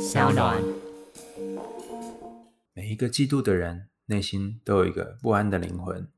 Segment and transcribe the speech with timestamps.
[0.00, 0.56] 小暖。
[2.72, 6.08] 每一个嫉妒的人内心都有一个不安的灵魂。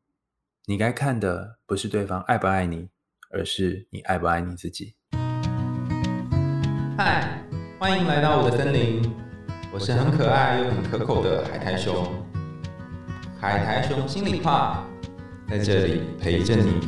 [0.66, 2.90] 你该看的不是对方爱不爱你，
[3.32, 4.94] 而是你爱不爱你自己。
[6.96, 7.42] 嗨，
[7.80, 9.02] 欢迎来到我的森林，
[9.74, 12.06] 我是很可爱又很可口的海苔熊。
[13.40, 14.86] 海苔熊心里话，
[15.48, 16.80] 在这里陪着你。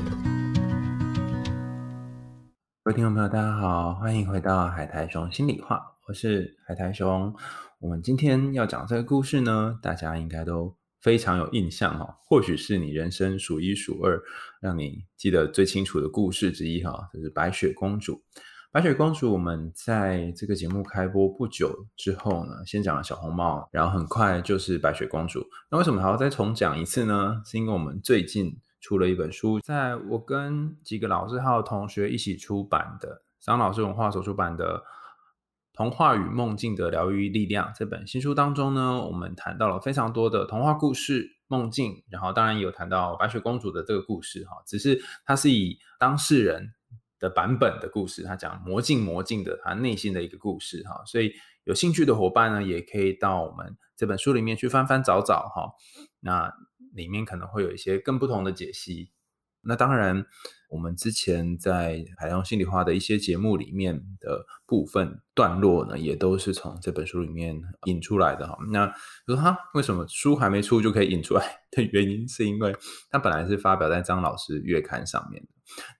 [2.84, 7.34] 各位听众朋友，大家好，欢迎回到海苔熊心里话，我是海苔熊。
[7.80, 14.23] 我们今天要讲这个故事呢，大家应该都非常有印象哈，或许是你人生数一数二
[14.61, 18.23] 让你记得最清楚的故事之一哈，就是白雪公主。
[18.70, 25.42] 白雪公主，我们在这个节目开播不久之后呢，先讲了小红帽，然后很快就是白雪公主。
[25.70, 27.41] 那为什么还要再重讲一次呢？
[27.47, 34.78] 是因为我们最近出了一本书，在我跟几个老师还有同学一起出版的张老师文化所出版的
[35.74, 46.72] 《童话与梦境的疗愈力量》这本新书当中呢，我们谈到了非常多的童话故事、梦境，然后当然有谈到白雪公主的这个故事哈，只是它是以当事人。
[47.20, 55.72] 的版本的故事，他讲魔镜魔镜的他内心的一个故事哈，所以有兴趣的伙伴呢，也可以到我们这本书里面去翻翻找找哈，
[56.20, 56.52] 那
[56.92, 59.11] 里面可能会有一些更不同的解析。
[59.62, 60.27] 那当然，
[60.75, 68.58] 我们之前在海洋心理化的一些节目里面的部分段落呢，也都是从这本书里面引出来的哈。
[68.70, 68.92] 那
[69.27, 72.75] 说他为什么书还没出就可以引出来 的原因，是因为
[73.11, 75.48] 它本来是发表在张老师月刊上面的，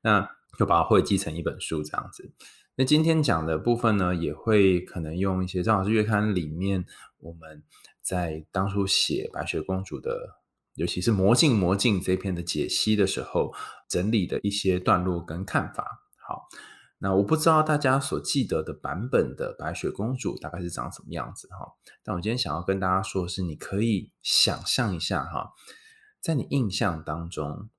[0.03, 0.29] 那。
[0.57, 2.33] 就把它汇集成一本书这样子。
[2.77, 6.87] 那今天讲的部分呢，也会可能用一些《张老师月刊》里面
[7.19, 7.61] 我们
[8.01, 10.39] 在当初写白雪公主的，
[10.77, 13.53] 尤其是魔镜魔镜这篇的解析的时候，
[13.95, 15.87] 整理的一些段落跟看法。
[16.27, 16.49] 好，
[16.99, 21.67] 那我不知道大家所记得的版本的白雪公主大概是长什么样子哈。
[22.03, 25.53] 但我今天想要跟大家说的是，你可以想象一下哈，
[26.21, 27.71] 在你印象当中，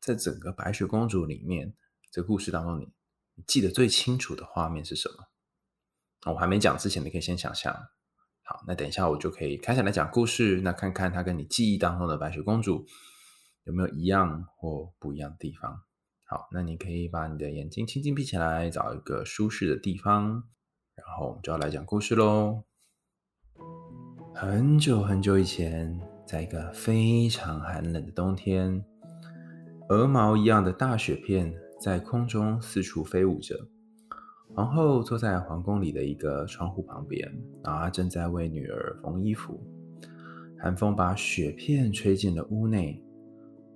[0.00, 1.74] 在整个白雪公主里面。
[2.12, 6.32] 这个故事当中，你记得最清楚的画面是什么？
[6.32, 7.74] 我还没讲之前，你可以先想象。
[8.44, 10.60] 好，那等一下我就可以开始来讲故事。
[10.60, 12.86] 那看看它跟你记忆当中的白雪公主
[13.64, 15.82] 有没有一样或不一样的地方。
[16.24, 20.44] 好，那你可以把你的眼睛轻轻闭起来，找一个舒适的地方，
[20.94, 22.64] 然后我们就要来讲故事喽。
[24.34, 28.84] 很久很久以前，在一个非常寒冷的冬天，
[29.88, 31.54] 鹅毛一样的大雪片。
[31.80, 33.68] 在空中四处飞舞着，
[34.54, 37.30] 皇后坐在皇宫里的一个窗户旁边，
[37.62, 39.60] 然后她正在为女儿缝衣服。
[40.62, 43.04] 寒风把雪片吹进了屋内，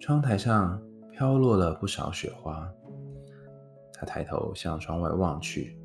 [0.01, 2.69] 窗台上飘落了不少雪花。
[3.93, 5.77] 她抬头向窗外望去，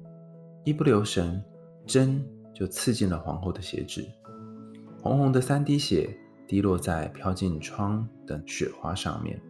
[0.63, 1.43] 一不留神，
[1.85, 4.07] 针就刺进了皇后的鞋指，
[5.01, 6.15] 红红的三滴血
[6.47, 9.41] 滴落在飘进窗的雪花上面。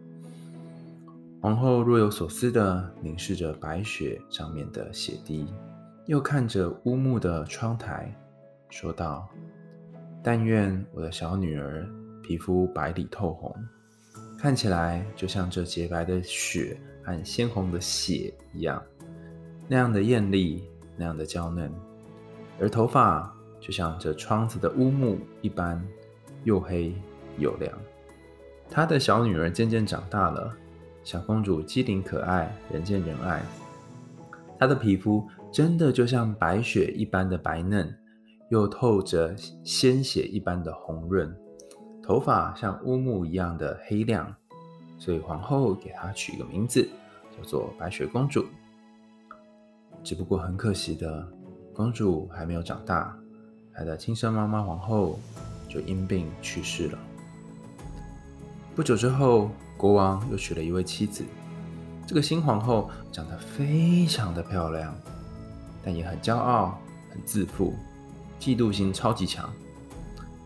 [1.42, 5.46] 皇后若有所思地凝视着白雪上面的血滴，
[6.06, 8.10] 又看着乌木的窗台，
[8.70, 9.28] 说道
[10.24, 11.86] ：“但愿我的小女儿
[12.22, 13.54] 皮肤白里透红，
[14.44, 18.82] 看起来就像这洁白的雪和鲜红的血一样，
[19.66, 20.62] 那样的艳丽，
[20.98, 21.72] 那样的娇嫩。
[22.60, 25.82] 而头发就像这窗子的乌木一般，
[26.42, 26.94] 又黑
[27.38, 27.72] 又亮。
[28.68, 30.54] 她的小女儿渐渐长大了。”
[31.02, 33.42] 小公主机灵可爱，人见人爱。
[34.58, 37.90] 她的皮肤真的就像白雪一般的白嫩，
[38.50, 39.34] 又透着
[39.64, 41.34] 鲜血一般的红润。
[42.04, 44.30] 头发像乌木一样的黑亮，
[44.98, 46.86] 所以皇后给她取一个名字，
[47.36, 48.44] 叫做白雪公主。
[50.02, 51.26] 只不过很可惜的，
[51.72, 53.16] 公主还没有长大，
[53.74, 55.18] 她的亲生妈妈皇后
[55.68, 56.98] 就因病去世了。
[58.74, 59.50] 不久之后。
[59.76, 61.24] 国王又娶了一位妻子，
[62.06, 64.94] 这个新皇后长得非常的漂亮，
[65.82, 66.78] 但也很骄傲、
[67.10, 67.74] 很自负，
[68.38, 69.52] 嫉妒心超级强。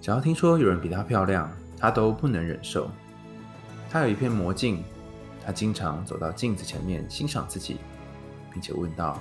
[0.01, 2.91] 只要听说有人比她漂亮，她都不能忍受。
[3.91, 4.83] 她有一片魔镜，
[5.45, 7.79] 她经常走到镜子前面欣赏自己，
[8.53, 9.19] 并且问道：“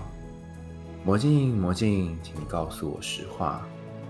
[1.03, 3.61] 魔镜，魔镜，请你告诉我实话，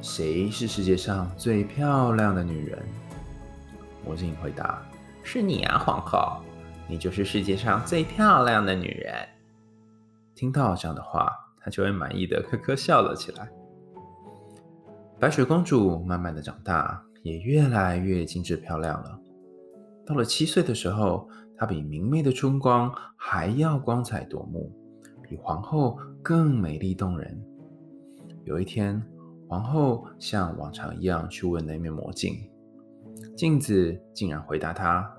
[0.01, 2.79] 谁是世界上最漂亮的女人？”
[4.05, 4.81] 魔镜回答。
[5.23, 6.41] 是你啊，皇后，
[6.87, 9.13] 你就是世界上最漂亮的女人。
[10.35, 11.29] 听到这样的话，
[11.61, 13.49] 她就会满意的呵呵笑了起来。
[15.19, 19.19] 白雪公主慢慢的长大，也越来越精致漂亮了。
[20.05, 21.27] 到了七岁的时候，
[21.57, 24.71] 她比明媚的春光还要光彩夺目，
[25.23, 27.43] 比皇后更美丽动人。
[28.43, 29.01] 有一天，
[29.47, 32.35] 皇后像往常一样去问那面魔镜，
[33.35, 35.11] 镜子竟然回答她：“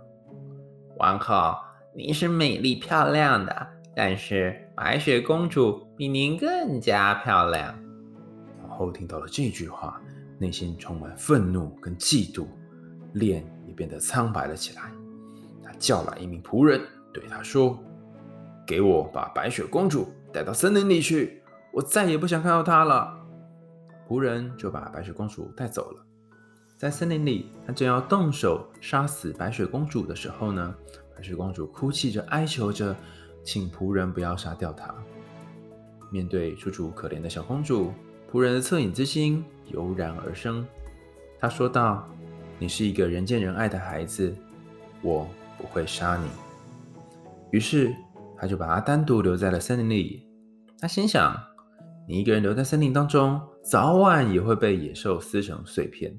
[0.99, 1.55] 王后，
[1.93, 3.67] 您是美丽漂亮的，
[3.97, 7.75] 但是白雪公主比您更加漂亮。”
[8.79, 10.01] 后听到了这句话，
[10.39, 12.47] 内心充满愤怒跟嫉妒，
[13.15, 14.93] 脸也变得苍白了起来。
[15.65, 16.81] 他叫来一名仆人，
[17.13, 17.77] 对他说
[18.65, 21.43] ：“给我把白雪公主带到森林里去，
[21.73, 23.19] 我再也不想看到她了。”
[24.09, 26.05] 仆人就把白雪公主带走了。
[26.77, 30.75] 在森林里，他正要动手杀死白雪公主的时候呢，
[31.17, 32.95] 白雪公主哭泣着哀求着，
[33.43, 34.95] 请仆人不要杀掉她。
[36.11, 37.93] 面对楚楚可怜的小公主，
[38.31, 40.67] 仆人的恻隐之心油然而生。
[41.41, 42.07] 他说道
[42.59, 44.35] ：“你是一个人见人爱的孩子，
[45.03, 45.27] 我
[45.57, 46.29] 不会杀你。”
[47.51, 47.95] 于是
[48.37, 50.27] 他就把她单独留在了森林里。
[50.79, 51.35] 他心想
[52.07, 56.19] ：“你一个人留在森林当中。”早晚也会被野兽撕成碎片。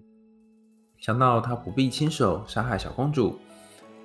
[0.99, 3.39] 想到他不必亲手杀害小公主，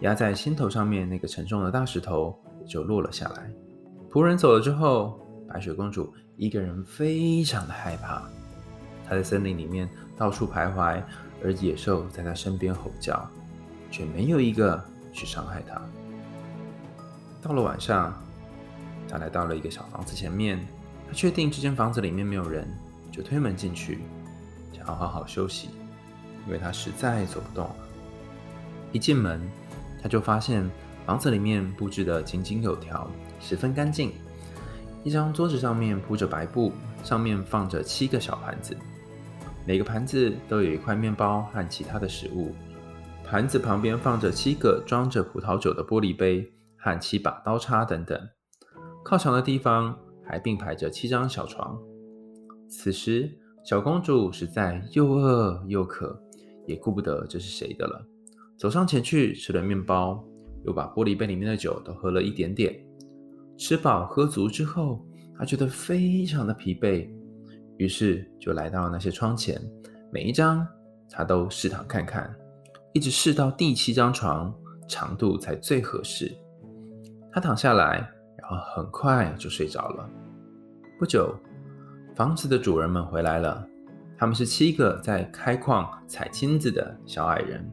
[0.00, 3.52] 压在心头上面那个沉重的大石头也就落了下来。
[4.10, 8.22] 仆人走了之后，白雪公主一个人非常的害怕。
[9.08, 11.02] 他在森林里面到处徘徊，
[11.42, 13.28] 而野兽在他身边吼叫，
[13.90, 14.82] 却没有一个
[15.12, 15.80] 去伤害他。
[17.42, 18.14] 到了晚上，
[19.08, 20.58] 他来到了一个小房子前面，
[21.06, 22.66] 他确定这间房子里面没有人。
[23.12, 24.00] 就推门进去，
[24.72, 25.68] 想要好好休息，
[26.48, 27.76] 因为他实在走不动了。
[28.90, 29.40] 一进门，
[30.02, 30.68] 他就发现
[31.06, 33.08] 房子里面布置的井井有条，
[33.38, 34.12] 十分干净。
[35.04, 36.72] 一张桌子上面铺着白布，
[37.02, 38.74] 上面放着七个小盘子，
[39.66, 42.54] 每个盘子都有一块面包和其他的食物。
[43.22, 48.18] 盘子旁边放着七个装着葡萄酒的玻璃杯和七把刀叉等等。
[49.04, 51.78] 靠墙的地方还并排着七张小床。
[52.66, 53.30] 此时，
[53.62, 56.18] 小公主实在又饿又渴，
[56.66, 58.02] 也顾不得这是谁的了。
[58.56, 60.24] 走上前去吃了面包，
[60.64, 62.74] 又把玻璃杯里面的酒都喝了一点点。
[63.56, 65.04] 吃饱喝足之后，
[65.38, 67.08] 他觉得非常的疲惫，
[67.76, 69.60] 于是就来到那些窗前，
[70.12, 70.66] 每一张
[71.10, 72.34] 他都试躺看看，
[72.92, 74.54] 一直试到第七张床
[74.88, 76.32] 长度才最合适。
[77.32, 80.08] 他躺下来，然后很快就睡着了。
[80.98, 81.34] 不久。
[82.16, 83.66] 房子的主人们回来了，
[84.16, 87.68] 他们是七个在开矿采金子的小矮人。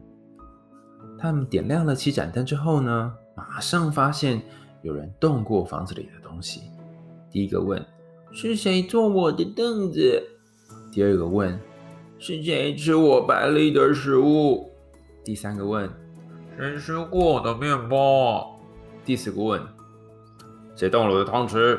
[1.16, 4.42] 他们点亮了七盏灯之后呢，马上发现
[4.82, 6.62] 有人动过房子里的东西。
[7.30, 7.84] 第一个问
[8.32, 10.22] ：“是谁坐我的凳子？”
[10.92, 11.58] 第二个问
[12.18, 14.70] ：“是谁吃我盘里的食物？”
[15.24, 15.88] 第三个问
[16.58, 18.60] ：“谁吃过我的面包？”
[19.04, 19.60] 第四个问
[20.76, 21.78] ：“谁动了我的汤匙？”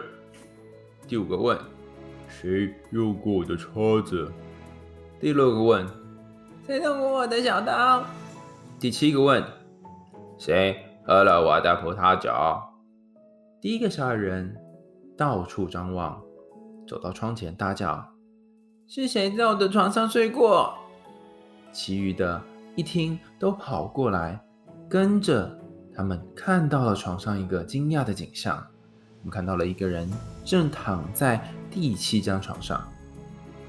[1.08, 1.58] 第五个问。
[2.28, 3.70] 谁用过我的叉
[4.04, 4.32] 子？
[5.20, 5.88] 第六个问：
[6.66, 8.04] 谁动过我的小刀？
[8.80, 9.44] 第七个问：
[10.40, 10.76] 谁
[11.06, 12.32] 喝了我的葡萄酒？
[13.64, 14.54] 第一个小矮人
[15.16, 16.22] 到处张望，
[16.86, 18.06] 走到窗前大叫
[18.90, 20.74] ：“是谁在我的床上睡过？”
[21.72, 22.44] 其余的
[22.76, 24.38] 一听都跑过来，
[24.90, 25.58] 跟着
[25.96, 28.62] 他们看到了床上一个惊讶的景象。
[29.22, 30.12] 我们看到了一个人
[30.44, 31.42] 正躺在。
[31.72, 32.86] 第七张床上，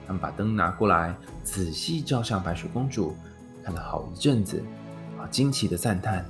[0.08, 3.14] 他们把灯拿过来，仔细照向白雪公主，
[3.62, 4.60] 看了好一阵子，
[5.20, 6.26] 啊，惊奇的赞叹：“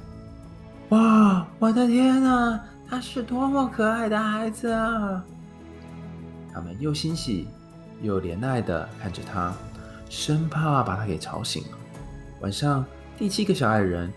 [0.91, 5.25] 哇，我的天哪，他是多么可爱的孩子啊！”
[6.53, 7.49] 他们又欣喜
[8.01, 9.53] 又怜爱的看着他，
[10.09, 11.79] 生怕把他给吵醒了。
[12.41, 12.85] 晚上，
[13.17, 14.13] 第七个小矮人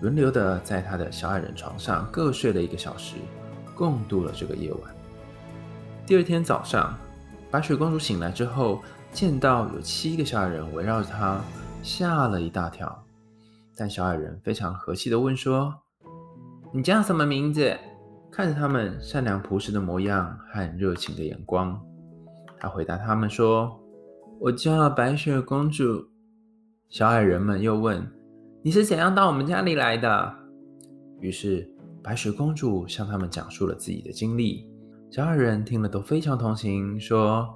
[0.00, 3.16] 轮流的在他的小矮人床上各睡了一个小时，
[3.74, 4.94] 共度了这个夜晚。
[6.06, 6.96] 第二天早上，
[7.50, 8.82] 白雪公主醒来之后，
[9.12, 11.40] 见到有七个小矮人围绕着她，
[11.82, 13.04] 吓了一大跳。
[13.76, 15.74] 但小矮人非常和气的问说
[16.72, 17.76] ：“你叫什么名字？”
[18.32, 21.78] 看着他们善良朴实的模样和热情的眼光，
[22.58, 23.76] 他回答他们说
[24.38, 26.06] ：“我叫白雪公主。”
[26.88, 28.06] 小矮人们又问
[28.62, 30.32] ：“你是怎样到我们家里来的？”
[31.20, 31.68] 于是
[32.02, 34.64] 白雪公主向他们讲述了自己的经历。
[35.10, 37.48] 小矮人听了都非常同情，说：“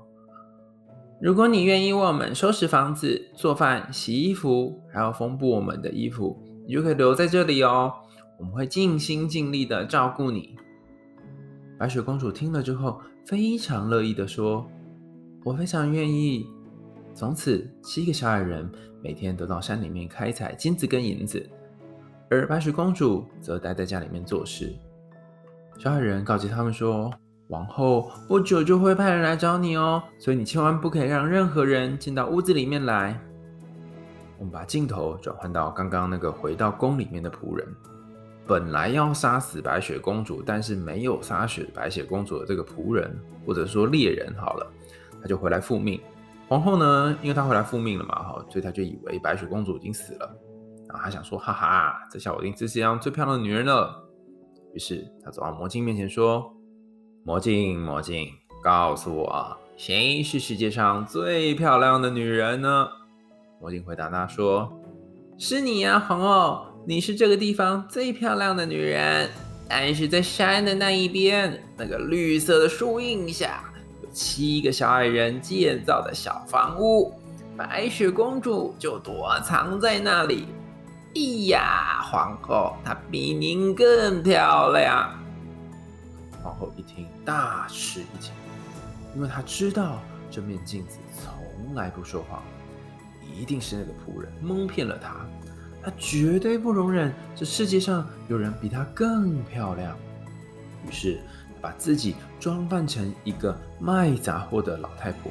[1.23, 7.93] 如果你愿意为我们收拾房子、做饭、洗衣服，还要缝补我们的衣服，你就可以留在这里哦。
[8.39, 10.57] 我们会尽心尽力的照顾你。”
[11.79, 14.67] 白雪公主听了之后，非常乐意的说
[15.45, 16.47] ：“我非常愿意。”
[17.15, 18.71] 从此，七个小矮人
[19.03, 21.49] 每天都到山里面开采金子跟银子，
[22.31, 24.75] 而白雪公主则待在家里面做事。
[25.79, 27.13] 小矮人告诫他们说。
[27.49, 33.21] 王后不久就会派人来找你哦，所以你千万不可以让任何人进到屋子里面来。
[34.39, 37.69] 我们把镜头转换到刚刚那个回到宫里面的仆人，
[38.47, 43.11] 本来要杀死白雪公主，但是没有杀死白雪公主的这个仆人，
[43.47, 44.67] 或者说猎人，好了，
[45.23, 46.01] 他就回来复命。
[46.49, 50.31] 皇后呢，因为她回来复命了嘛，哈，所以她就以为白雪公主已经死了，
[50.89, 54.05] 然后她想说，哈哈，这下我一定是世界上最漂亮的女人了。
[54.75, 56.51] 于是她走到魔镜面前说。
[57.27, 58.29] 魔镜，魔镜，
[58.63, 62.87] 告诉我，谁是世界上最漂亮的女人呢？
[63.63, 64.71] 魔镜回答她说
[65.39, 69.29] ：“是你呀，皇后，你是这个地方最漂亮的女人。
[69.67, 73.65] 但是在山的那一边，那个绿色的树荫下，
[74.03, 77.15] 有七个小矮人建造的小房屋，
[77.57, 80.47] 白雪公主就躲藏在那里。
[81.17, 85.11] 哎呀，皇后，她比您更漂亮。”
[86.45, 88.33] 皇后一听，大吃一惊，
[89.17, 89.99] 因为她知道
[90.31, 92.43] 这面镜子从来不说谎，
[93.35, 95.27] 一定是那个仆人蒙骗了她。
[95.85, 99.95] 她绝对不容忍这世界上有人比她更漂亮。
[100.87, 101.21] 于是，
[101.61, 105.31] 把自己装扮成一个卖杂货的老太婆，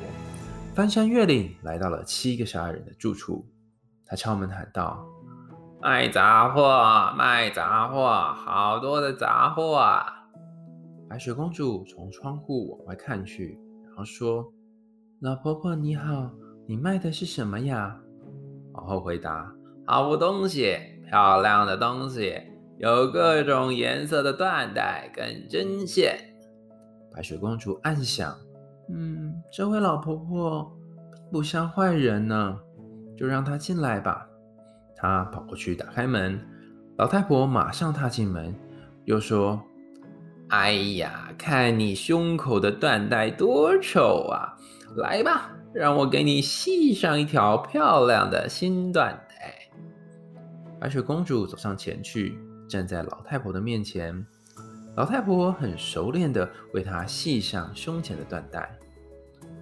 [0.76, 3.46] 翻山越岭来到了七个小矮人的住处。
[4.06, 5.04] 她敲门喊道
[5.82, 10.06] ：“卖杂货，卖杂货，好多的杂货啊！”
[11.10, 14.52] 白雪公主从窗户往外看去，然后说
[15.22, 16.32] ：“老婆婆你好，
[16.68, 17.96] 你卖的是什么呀？”
[18.74, 19.54] 皇后回答
[19.86, 20.78] ：“好东西，
[21.10, 22.42] 漂亮的东西，
[22.78, 26.18] 有各种颜色的缎带跟针线。”
[27.14, 28.36] 白雪公主暗想
[28.94, 30.72] ：“嗯，这位老婆婆
[31.14, 32.58] 并不像坏人呢，
[33.18, 34.28] 就让她进来吧。”
[34.96, 36.40] 她跑过去打开门，
[36.98, 38.56] 老太婆马上踏进门，
[39.06, 39.62] 又说。
[40.50, 44.54] 哎呀，看你胸口的缎带多丑啊！
[44.98, 49.16] 来吧，让我给你系上一条漂亮的新缎。
[50.84, 52.38] 白雪公主走上前去，
[52.68, 54.14] 站在老太婆的面前。
[54.98, 58.70] 老太婆很熟练的为她系上胸前的缎带。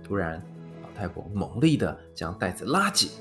[0.04, 0.44] 突然，
[0.82, 3.12] 老太婆猛力的将带子拉紧，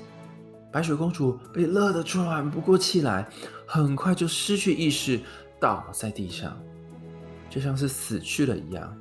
[0.71, 3.29] 白雪公主被勒得喘不过气来，
[3.67, 5.19] 很快就失去意识，
[5.59, 6.59] 倒在地上。
[7.51, 8.97] 就像是死去了一样。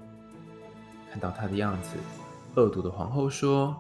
[1.11, 1.97] 看到她的样子，
[2.55, 3.75] 恶毒的皇后说：“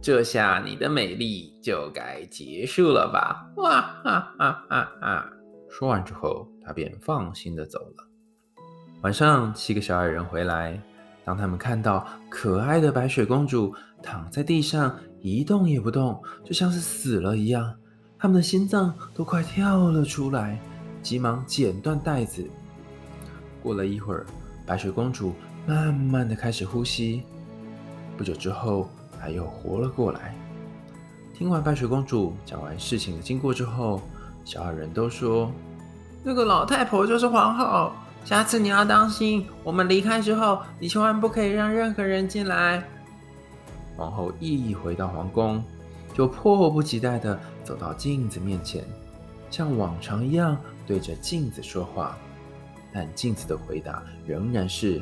[0.00, 5.30] 这下你的美丽就该结束了吧？”哇哈哈哈哈！
[5.68, 8.08] 说完之后，她便放心的走了。
[9.02, 10.80] 晚上，七个小矮人回来，
[11.24, 17.74] 当他们看到可爱的白雪公主躺在地上一动也不动，就像是死了一样，
[18.18, 20.58] 他们的心脏都快跳了出来，
[21.02, 22.48] 急忙剪断带子。
[23.62, 24.24] 过了一会儿，
[24.66, 25.34] 白雪公主
[25.66, 27.22] 慢慢的开始呼吸。
[28.16, 28.88] 不久之后，
[29.20, 30.34] 她又活了过来。
[31.34, 34.02] 听完白雪公主讲完事情的经过之后，
[34.44, 35.52] 小矮人都说
[36.24, 37.92] ：“那个老太婆就是皇后，
[38.24, 39.46] 下次你要当心。
[39.62, 42.82] 我们离开之后，你千万不可以让任何人进来。”
[43.96, 45.62] 皇后一回到皇宫，
[46.12, 48.84] 就迫不及待的走到镜子面前，
[49.50, 50.56] 像往常一样
[50.86, 52.16] 对着镜子说话。
[52.92, 55.00] 但镜子的回答仍然是：“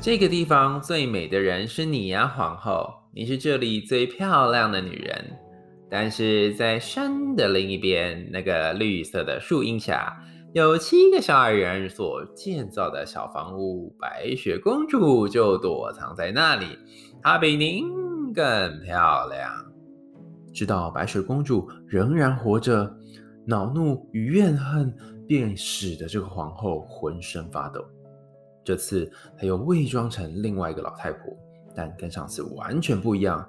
[0.00, 5.24] 这个地方最美的人是你呀，皇后，你是这里最漂亮的女人。
[5.88, 10.16] 但是在山的另一边，那个绿色的树荫下，
[10.52, 16.66] 有七个小矮人所建造的小房屋，白雪公主就躲藏在那里。
[17.22, 19.50] 她比您更漂亮。”
[20.54, 22.92] 知道白雪公主仍然活着，
[23.46, 24.92] 恼怒与怨恨。
[25.30, 27.80] 便使得这个皇后浑身发抖。
[28.64, 31.22] 这次她又伪装成另外一个老太婆，
[31.80, 33.42] 但跟上次完全不一样。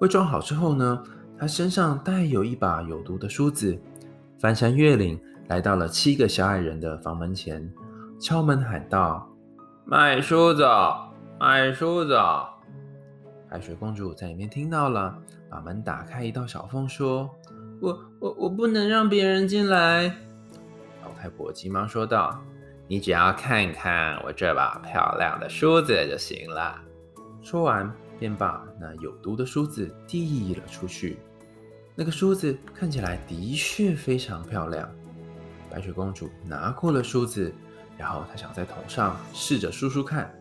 [0.00, 1.00] 伪装好之后呢，
[1.38, 3.78] 他身上带有一把有毒的梳子，
[4.40, 7.72] 翻山越岭来到了七个小矮人的房门前，
[8.20, 9.30] 敲门喊道
[9.86, 10.64] ：“卖梳子，
[11.38, 12.18] 卖梳子！”
[13.48, 15.16] 白雪公主在里面听到了，
[15.48, 17.30] 把门打开一道小缝，说
[17.80, 20.12] ：“我我我不能让别人进来。”
[21.04, 22.42] 老太婆急忙说道
[22.88, 26.80] ：“你只要看看我这把漂亮的梳子就行了。”
[27.42, 31.18] 说完，便把那有毒的梳子递了出去。
[31.94, 34.88] 那个梳子看起来的确非常漂亮。
[35.68, 37.52] 白雪公主拿过了梳子，
[37.98, 40.32] 然后她想在头上试着梳梳看。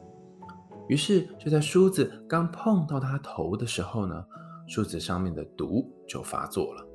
[0.88, 4.26] 于是，就在梳子刚碰到她头的时候呢，
[4.68, 6.86] 梳子上面的毒就发作了。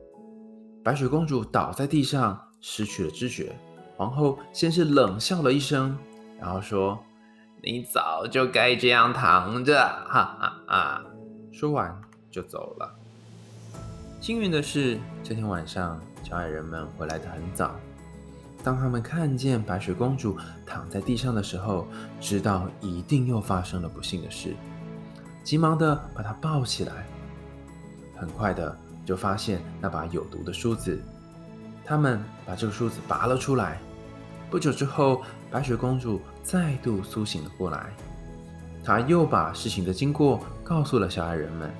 [0.85, 3.55] 白雪公主倒在地上，失去了知觉。
[3.97, 5.99] 皇后先是冷笑了一声，
[6.39, 6.99] 然后说
[7.67, 11.03] ：“你早就该这样躺着，哈哈哈！
[11.53, 12.95] 说完就走了。
[14.21, 17.75] 幸运的是，这天晚上小矮人们回来的很早。
[18.63, 21.89] 当他们看见白雪公主躺在地上的时候，
[22.21, 24.55] 知道一定又发生了不幸的事，
[25.43, 27.05] 急忙的把她抱起来。
[28.17, 31.03] 很快的就发现那把有毒的梳子，
[31.85, 33.81] 他们把这个梳子拔了出来。
[34.49, 37.93] 不久之后，白雪公主再度苏醒了过来，
[38.85, 41.71] 她又把事情的经过告诉了小矮人们。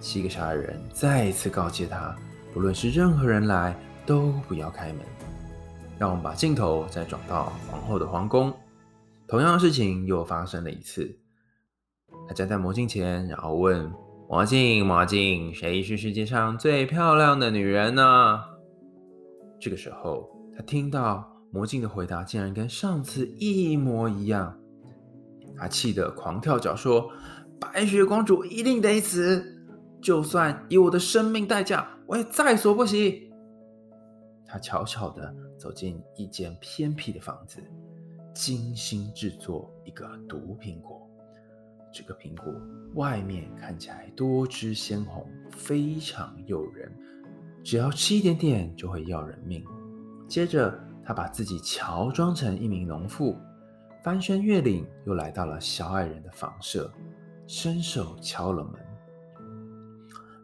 [0.00, 2.14] 七个小矮人再一次告诫她，
[2.52, 3.76] 不论是任何人来，
[4.06, 4.98] 都不要开门。
[5.98, 8.52] 让我们把镜头再转到皇后的皇宫，
[9.26, 11.18] 同样的事情又发生了一次。
[12.28, 13.92] 她站在魔镜前，然后问
[14.28, 18.40] 魔镜：“魔镜，谁是世界上最漂亮的女人呢？”
[19.60, 24.58] 这个时候，她听到魔镜的回答竟然跟上次一模一样，
[25.56, 27.10] 他气得狂跳脚说
[27.58, 29.64] ：“白雪公主一定得死，
[30.00, 33.32] 就算以我的生命代价，我也在所不惜。”
[34.46, 37.62] 他悄悄地走进一间偏僻的房子，
[38.34, 41.06] 精心制作一个毒苹果。
[41.90, 42.52] 这个苹果
[42.94, 46.90] 外面看起来多汁鲜红，非常诱人，
[47.64, 49.64] 只要吃一点点就会要人命。
[50.28, 50.78] 接着，
[51.08, 53.34] 他把自己乔装成一名农妇，
[54.04, 56.92] 翻山越岭，又来到了小矮人的房舍，
[57.46, 58.74] 伸手敲了门。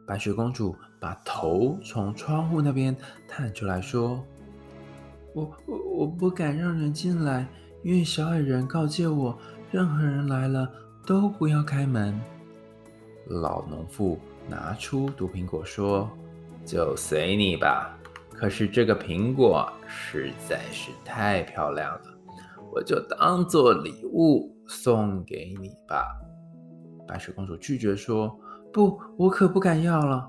[0.06, 2.96] 白雪公主把头从窗户那边
[3.28, 4.24] 探出来说
[5.36, 7.46] ：“我我我不敢让人进来，
[7.82, 9.38] 因为小矮人告诫我，
[9.70, 10.66] 任何人来了
[11.04, 12.18] 都不要开门。”
[13.28, 14.18] 老农妇
[14.48, 16.08] 拿出毒苹果说
[16.64, 17.98] ：“就随你吧，
[18.34, 22.02] 可是这个苹果实在是太漂亮了，
[22.72, 26.04] 我就当做礼物送给你吧。”
[27.06, 28.38] 白雪公主拒绝说。
[28.72, 30.28] 不，我可不敢要了。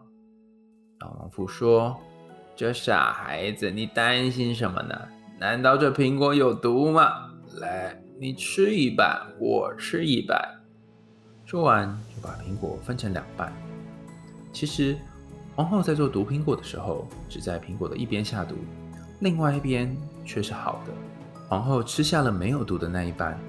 [1.00, 1.98] 老农夫说
[2.56, 4.96] ：“这傻孩子，你担心什么呢？
[5.40, 7.32] 难道这苹果有毒吗？
[7.60, 10.40] 来，你吃一半，我吃一半。”
[11.44, 13.52] 说完，就把苹果分成两半。
[14.54, 14.96] 其实，
[15.56, 18.56] 皇后在做毒苹果的时候，只在苹果的一边下毒，
[19.20, 20.94] 另外一边却是好的。
[21.48, 23.40] 皇后吃下了没有毒的那一半。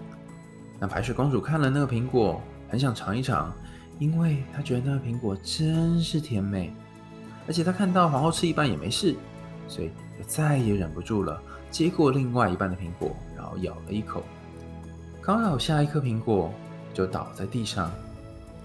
[0.78, 3.52] 那白雪公主看了那个苹果，很想尝一尝。
[3.98, 6.70] 因为她觉得那个苹果真是甜美，
[7.46, 9.16] 而且她看到皇后吃一半也没事，
[9.66, 9.88] 所以
[10.18, 14.22] 就再也忍不住了，接过另外一半的苹果，然后咬了一口。
[15.22, 16.52] 刚咬下一颗苹果，
[16.92, 17.90] 就倒在地上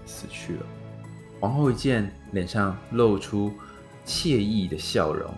[0.04, 0.66] 死去了。
[1.42, 3.52] 皇后一见，脸上露出
[4.06, 5.28] 惬意的笑容，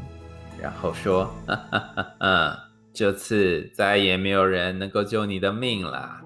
[0.60, 2.58] 然后说：“哈哈哈哈，
[2.92, 6.20] 这次再也没有人能够救你的命了。”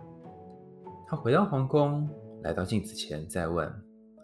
[1.09, 2.11] 他回到皇宫。
[2.43, 3.73] 来到镜子前，再问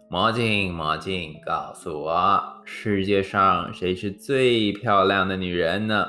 [0.09, 6.05] 魔镜：“魔镜，告诉我，世界上谁是最漂亮的女人呢？”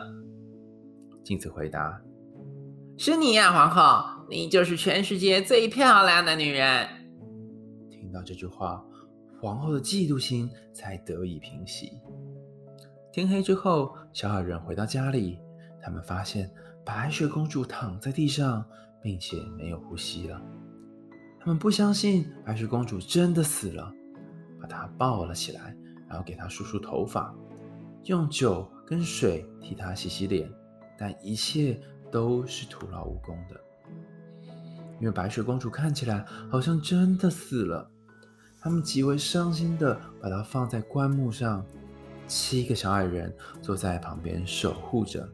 [1.22, 2.00] 镜子回答
[2.98, 6.88] ：“是你呀，皇后，你就是全世界最漂亮的女人。”
[7.90, 8.82] 听到这句话，
[9.40, 11.92] 皇后的嫉妒心才得以平息。
[13.12, 15.38] 天黑之后，小矮人回到家里，
[15.80, 16.50] 他们发现
[16.84, 18.64] 白雪公主躺在地上，
[19.02, 20.40] 并且没有呼吸了。
[21.40, 23.92] 他们不相信白雪公主真的死了，
[24.60, 25.76] 把她抱了起来，
[26.08, 27.34] 然后给她梳梳头发，
[28.04, 30.50] 用酒跟水替她洗洗脸，
[30.98, 33.60] 但一切都是徒劳无功的，
[35.00, 37.90] 因为白雪公主看起来好像真的死了。
[38.66, 41.64] 他们极为伤心的把它放在棺木上，
[42.26, 45.24] 七个小矮人坐在旁边守护着，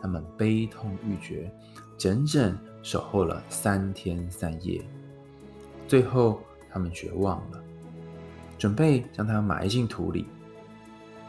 [0.00, 1.52] 他们悲痛欲绝，
[1.98, 4.82] 整整守候了三天三夜。
[5.86, 7.62] 最后，他们绝望了，
[8.56, 10.24] 准备将它埋进土里。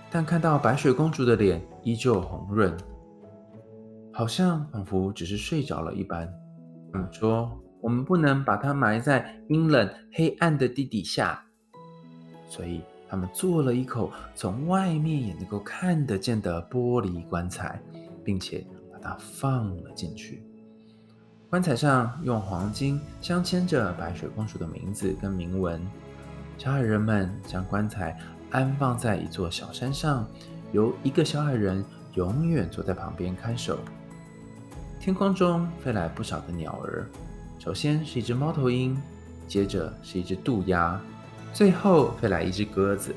[0.10, 2.74] 但看到白雪公主的脸依旧红润，
[4.14, 6.34] 好像仿佛只是睡着了一般。
[6.94, 7.52] 他们说
[7.86, 11.40] ：“我们不能把它埋在阴冷黑暗的地底下。”
[12.50, 17.80] 所以，他们做了一口从外面也能够看得见的玻璃棺材，
[18.24, 20.44] 并且把它放了进去。
[21.48, 25.80] 棺材上用黄金镶嵌着白雪公主的名字跟铭文。
[26.58, 28.18] 小矮人们将棺材
[28.50, 30.28] 安放在一座小山上，
[30.72, 33.78] 由一个小矮人永远坐在旁边看守。
[35.00, 37.06] 天空中飞来不少的鸟儿，
[37.66, 38.96] 首先是一只猫头鹰，
[39.48, 41.02] 接着是一只渡鸦，
[41.52, 43.12] 最后飞来一只鸽子。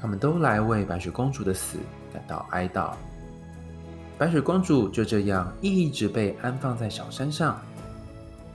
[0.00, 1.78] 他们都来为白雪公主的死
[2.12, 2.94] 感到哀悼。
[4.16, 7.60] 白雪公主就这样一直被安放在小山上。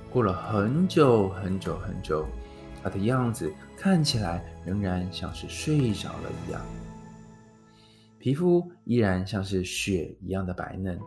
[0.10, 2.26] 过了很久很久很久，
[2.82, 6.62] 她的样子看起来仍然像是睡着了一样，
[8.20, 10.98] 皮肤依然像是雪一样的白嫩，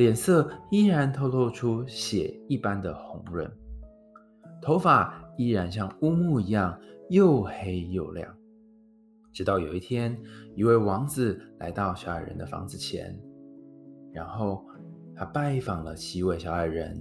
[0.00, 3.46] 脸色依然透露出血一般的红润，
[4.62, 8.34] 头发依然像乌木一样又黑又亮。
[9.30, 10.18] 直到有一天，
[10.56, 13.14] 一位王子来到小矮人的房子前，
[14.10, 14.64] 然后
[15.14, 16.98] 他拜访了七位小矮人。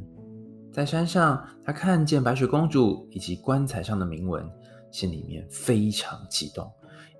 [0.70, 4.46] 在山上，他看见白雪公主以及棺材上的铭文，
[4.92, 6.70] 心里面非常激动，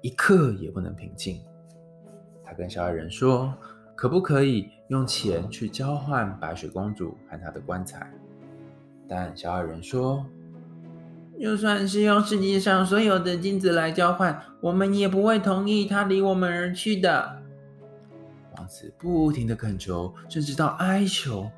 [0.02, 1.40] 一刻也不能平静。
[2.44, 3.54] 他跟小矮人说
[4.00, 8.10] ：“可不可以用钱去交换白雪公主和她的棺材？”
[9.10, 10.26] 但小矮人说
[11.38, 17.42] ：“就算是用世界上所有的金子来交换，我们也不会同意他离我们而去的。”
[18.56, 21.52] 王子不停的恳求，甚至到哀求。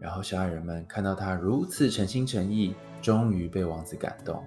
[0.00, 4.42] 然后小矮人们看到他如此诚心诚意，终于被王子感动，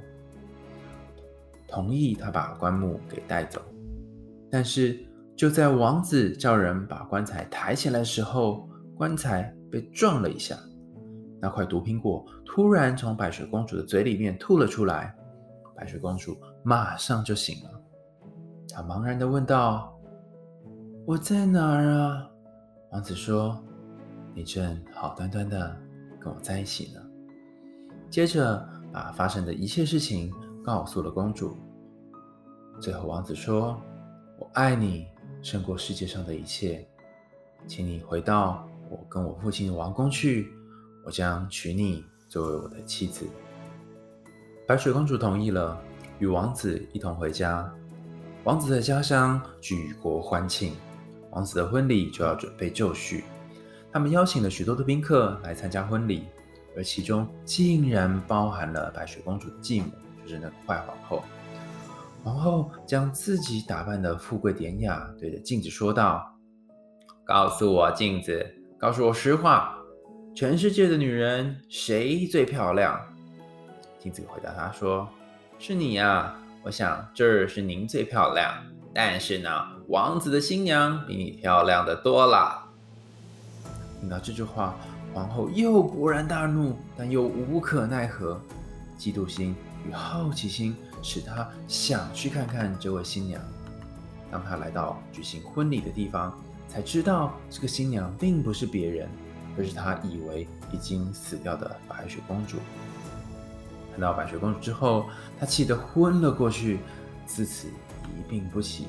[1.66, 3.62] 同意他把棺木给带走。
[4.52, 5.00] 但是
[5.36, 10.56] 就在王子叫人把棺材抬起来的时候，棺材被撞了一下，
[11.42, 15.16] 那块毒苹果突然从白雪公主的嘴里面吐了出来，
[15.76, 17.82] 白雪公主马上就醒了，
[18.70, 20.00] 她茫然的问道
[21.06, 22.30] ：“我在哪儿啊？”
[22.92, 23.62] 王子说。
[24.36, 25.78] 你正好端端的
[26.20, 27.00] 跟我在一起呢。
[28.10, 30.34] 接着把发生的一切事情
[30.66, 31.56] 告诉了公主。
[32.82, 33.80] 最后王子说
[34.42, 35.06] ：“我爱你
[35.44, 36.88] 胜过世界上的一切，
[37.68, 40.52] 请你回到我跟我父亲的王宫去，
[41.06, 43.28] 我将娶你作为我的妻子。”
[44.66, 45.78] 白雪公主同意了，
[46.18, 47.70] 与王子一同回家。
[48.46, 50.74] 王子的家乡举国欢庆，
[51.32, 53.26] 王子的婚礼就要准备就绪。
[53.92, 56.24] 他们邀请了许多的宾客来参加婚礼，
[56.76, 59.92] 而其中竟然包含了白雪公主的继母，
[60.24, 61.22] 就是那个坏皇后。
[62.24, 66.34] 皇后将自己打扮的富贵典雅，对着镜子说道
[67.26, 68.46] ：“告诉我，镜子，
[68.80, 69.78] 告诉我实话，
[70.34, 72.98] 全世界的女人谁最漂亮？”
[74.00, 75.06] 镜子回答他说
[75.60, 76.34] ：“是你呀，
[76.64, 78.54] 我想这儿是您最漂亮。
[78.94, 79.50] 但是呢，
[79.90, 82.64] 王子的新娘比你漂亮的多了。”
[84.00, 84.76] 听到这句话，
[85.14, 88.40] 皇后又勃然大怒，但又无可奈何。
[88.98, 89.54] 嫉妒心
[89.86, 93.42] 与好奇心使他想去看看这位新娘。
[94.32, 96.34] 当他来到举行婚礼的地方，
[96.68, 99.08] 才知道这个新娘并不是别人，
[99.56, 102.58] 而是他以为已经死掉的白雪公主。
[103.92, 105.06] 看到白雪公主之后，
[105.40, 106.80] 他气得昏了过去，
[107.28, 108.88] 自此一病不起，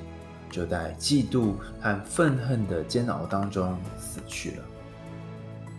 [0.50, 4.64] 就在嫉妒和愤恨的煎熬当中死去了。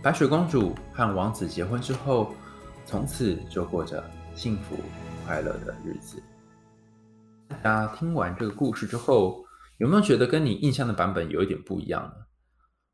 [0.04, 2.36] 白雪公主和王子结婚之后，
[2.86, 4.04] 从此就过着
[4.36, 4.76] 幸福
[5.26, 6.22] 快乐的日子。
[7.64, 9.44] 大家听完这个故事之后，
[9.80, 12.26] 有没有觉得跟你印象的版本有一点不一样呢？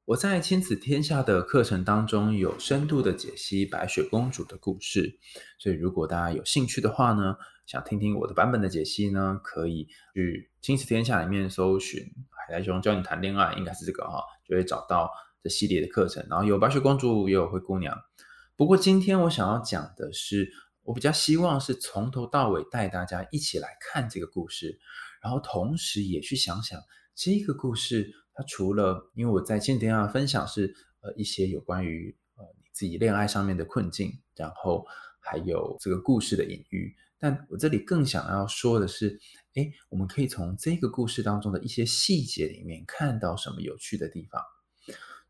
[0.06, 5.20] 我在亲子天下的课程当中有深度的解析白雪公主的故事，
[5.60, 15.10] 所以如果大家有兴趣的话呢，想听听我的版本的解析呢，可以去亲子天下里面搜寻“海苔熊教你谈恋爱”，应该是这个哈，就会找到。
[15.44, 17.98] 这系列的课程，然后有白雪公主，也有灰姑娘。
[18.56, 20.52] 不过今天我想要讲的是，
[20.84, 24.80] 我比较希望是从头到尾带大家一起来看这个故事，
[25.22, 26.80] 然后同时也去想想
[27.15, 34.86] 这个故事，它除了因为我在今天要分享是呃一些有关于呃你自己恋爱上面的困境，然后
[35.20, 39.20] 还有这个故事的隐喻，但我这里更想要说的是，
[39.54, 44.41] 哎，我们可以从这个故事当中的一些细节里面看到什么有趣的地方。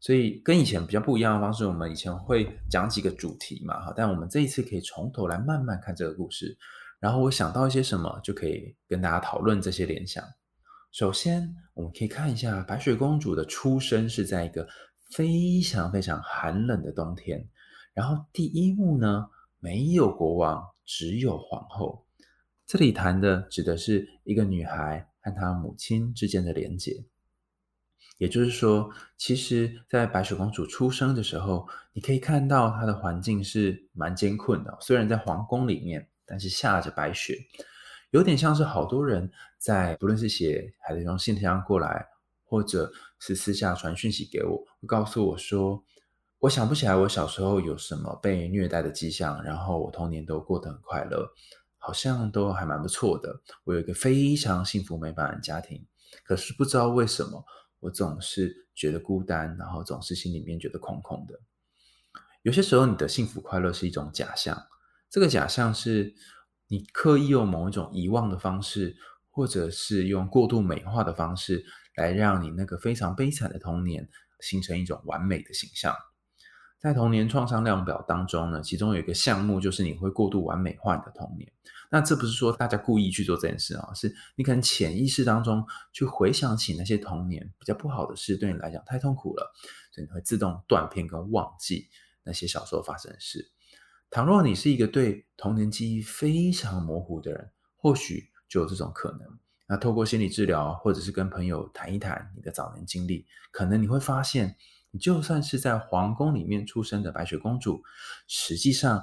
[0.02, 6.58] 所以跟以前比较不一样的方式，我们以前会讲几个主题嘛，哈，但我们这一次可以从头来慢慢看这个故事，
[7.00, 10.24] 然后我想到一些什么，就可以跟大家讨论这些联想。
[10.92, 14.68] 首先，我们可以看一下白雪公主的出生是在一个
[15.12, 17.48] 非常非常寒冷的冬天，
[17.94, 19.28] 然后第一幕呢
[19.60, 22.04] 没有国王，只有皇后。
[22.66, 27.06] 这里谈的指的是一个女孩和她母亲之间的连结。
[28.22, 34.78] 也就是说，其实，在白雪公主出生的时候，你可以看到她的环境是蛮艰困的。
[34.80, 37.40] 虽然在皇宫里面，但是下着白雪，
[38.12, 42.06] 有点像是好多人在不论是写海贼王信箱过来，
[42.44, 45.84] 或者是私下传讯息给我，会告诉我说，
[46.38, 51.28] 我想不起来我小时候有什么被虐待的迹象，然后我童年都过得很快乐，
[51.80, 53.42] 好像都还蛮不错的。
[53.64, 55.84] 我有一个非常幸福美满的家庭，
[56.24, 57.44] 可是不知道为什么。
[57.82, 61.38] 我总是觉得孤单，然后总是心里面觉得空空的。
[62.44, 64.58] 有些时候，你的幸福快乐是一种假象，
[65.10, 66.14] 这个假象是
[66.68, 68.96] 你刻意用某一种遗忘的方式，
[69.30, 71.66] 或者是用过度美化的方式，
[71.96, 74.08] 来让你那个非常悲惨的童年
[74.40, 75.94] 形成一种完美的形象。
[76.82, 81.52] 在童年创伤量表当中呢，其中有一个项目就是你会过度完美化你的童年。
[81.92, 85.64] 那这不是说大家故意去做这件事啊，是你可能潜意识当中
[85.94, 89.54] 去回想起那些童年比较不好的事，对你来讲太痛苦了，
[89.92, 91.88] 所以你会自动断片跟忘记
[92.24, 93.52] 那些小时候发生的事。
[94.10, 99.22] 倘若你是一个对童年记忆非常模糊的人，或许就有这种可能。
[99.68, 104.56] 那透过心理治疗，或者是跟朋友谈一谈你的早年经历，可能你会发现。
[104.92, 107.82] 你就算是在皇宫里面出生的白雪公主，
[108.28, 109.02] 实际上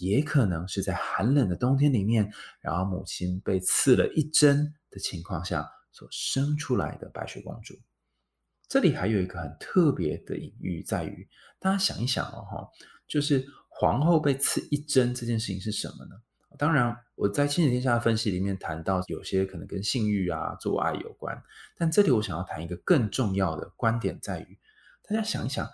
[0.00, 7.78] 也可能是在寒冷的冬天里面，然后母亲被刺了一针的情况下所生出来的白雪公主。
[8.66, 12.68] 这里还有一个很特别的隐喻，在于大家想一想哦，
[13.06, 16.16] 就是皇后被刺一针这件事情是什么呢？
[16.58, 21.40] 当然，我在亲子天下的分析里面谈到，有些可能跟性欲啊、做爱有关，
[21.76, 24.58] 但这里我想要谈一个更重要的观点，在于。
[25.08, 25.66] 大家想一想，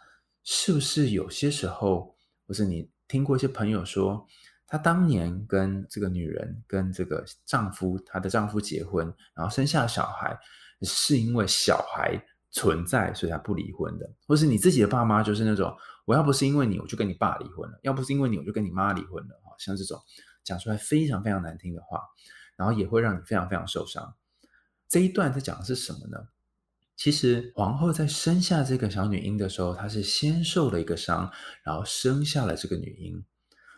[0.44, 2.16] 是不是有些时候，
[2.46, 4.24] 或是你听过一些朋友说，
[4.64, 10.38] 她当年跟这个女人、跟这个丈夫，她的丈夫结婚，然后生下小孩，
[10.82, 19.40] 是因为小孩存在，所以才不离婚的；或是你自己的爸妈就是那种，我要不是因为你，我就跟你爸离婚了；要不是因为你，我就跟你妈离婚了。
[19.58, 20.00] 像这种
[20.44, 22.00] 讲出来非常非常难听的话，
[22.56, 24.14] 然后也会让你非常非常受伤。
[24.88, 26.18] 这一段在讲的是什么呢？
[26.96, 31.30] 其实皇后在生下这个小女婴的时候，她是先受了一个伤，
[31.64, 33.24] 然后生下了这个女婴。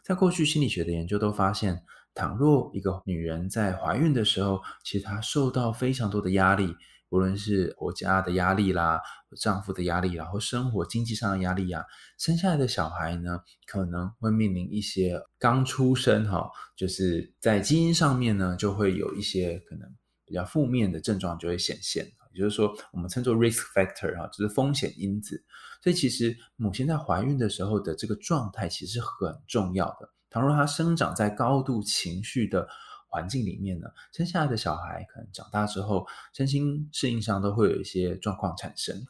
[0.05, 1.83] 在过去心理学的研究都发现，
[2.15, 6.75] 倘若一个女人在怀孕的时候，其实她受到非常多的压力，
[7.09, 9.01] 无论是国家的压力啦、
[9.41, 11.85] 丈夫的压力，然后生活经济上的压力呀，
[12.19, 19.89] 生下来的小孩呢，可能会面临一些刚出生哈，就是在基因上面呢，就会有一些可能
[20.25, 22.07] 比较负面的症状就会显现。
[22.37, 25.43] 就是说，我们称作 risk factor 啊，就是风险因子。
[25.83, 30.11] 所以，其实母亲在怀孕的时候的这个状态其实很重要的。
[30.31, 32.69] 倘若她生长在高度情绪的
[33.09, 39.07] 环境里面呢，生下来的小孩可能长大之后，身心适应上都会有一些状况产生。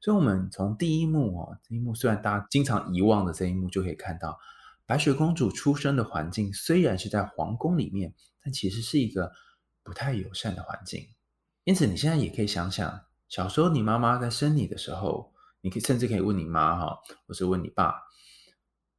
[0.00, 4.38] 所以，我们从第一幕哦，第一幕虽然大家经常遗忘的这一幕，就可以看到
[4.86, 9.32] 白雪公主出生的环境虽然是在皇宫里面，但其实是一个
[9.82, 11.08] 不太友善的环境。
[11.66, 17.92] 因此，你现在也可以想想，小时候你妈妈在生你的时候，你可以甚至可以问你妈哈，或是问你爸，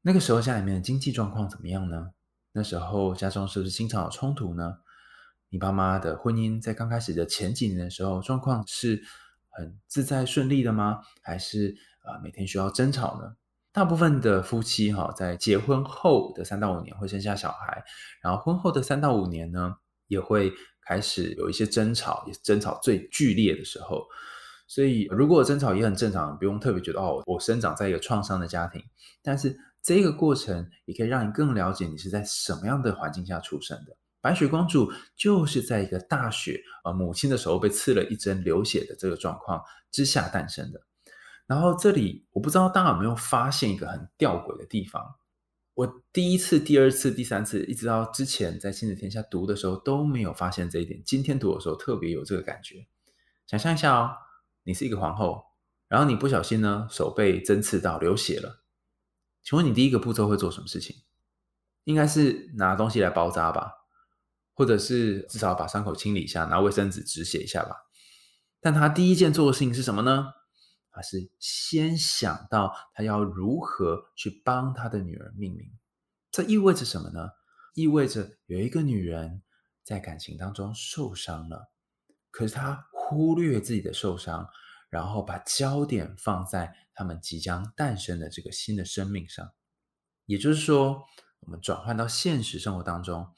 [0.01, 2.12] 那个时候家里面的经济状况怎么样呢？
[2.51, 4.80] 那时候家中是不是经常有冲突呢？
[5.47, 9.01] 你爸妈的婚姻在刚开始的前几年的时候，状况是
[9.47, 10.99] 很自在顺利的吗？
[11.23, 13.38] 还是啊每天需要争吵呢？
[13.71, 17.86] 大部分的夫妻哈，在结婚后的三到五年会生下小孩，
[18.21, 19.77] 然后婚后的三到五年呢，
[20.08, 20.51] 也会。
[20.88, 24.08] 开始有一些争吵，也是争吵最剧烈的时候，
[24.67, 28.82] 所以如果争吵也很正常，不用特别觉得哦，我生长在一个创伤的家庭。
[29.21, 33.97] 但是这个过程也可以让你更了解你是在什么样的环境下出生的。
[34.21, 40.82] 白雪公主就是在一个大雪，呃，母亲的手被刺了一针流血的这个状况之下诞生的。
[41.45, 45.04] 然后这里我不知道大家有没有发现一个很吊诡的地方。
[45.78, 51.00] 我第一次、第二次、第三次，一直到之前在亲子天下读的时候都没有发现这一点。
[51.06, 52.88] 今天读的时候特别有这个感觉。
[53.46, 54.10] 想象一下哦，
[54.63, 55.44] 你是一个皇后，
[55.88, 58.63] 然后你不小心呢手被针刺到流血了，
[59.44, 60.96] 请问你第一个步骤会做什么事情？
[61.84, 63.72] 应该是拿东西来包扎吧，
[64.56, 67.76] 或者是至少把伤口清理一下，拿卫生纸止血一下吧。
[68.60, 70.26] 但他第一件做的事情是什么呢？
[70.98, 75.72] 而是先想到他要如何去帮他的女儿命名，
[76.32, 77.30] 这意味着什么呢？
[77.76, 79.44] 意味着有一个女人
[79.84, 81.72] 在感情当中受伤了，
[82.32, 84.50] 可是她忽略自己的受伤，
[84.90, 89.48] 然后把焦点放在他们即将诞生的这个新的生命上。
[90.26, 91.04] 也就是说，
[91.42, 93.32] 我们转换到现实生活当中，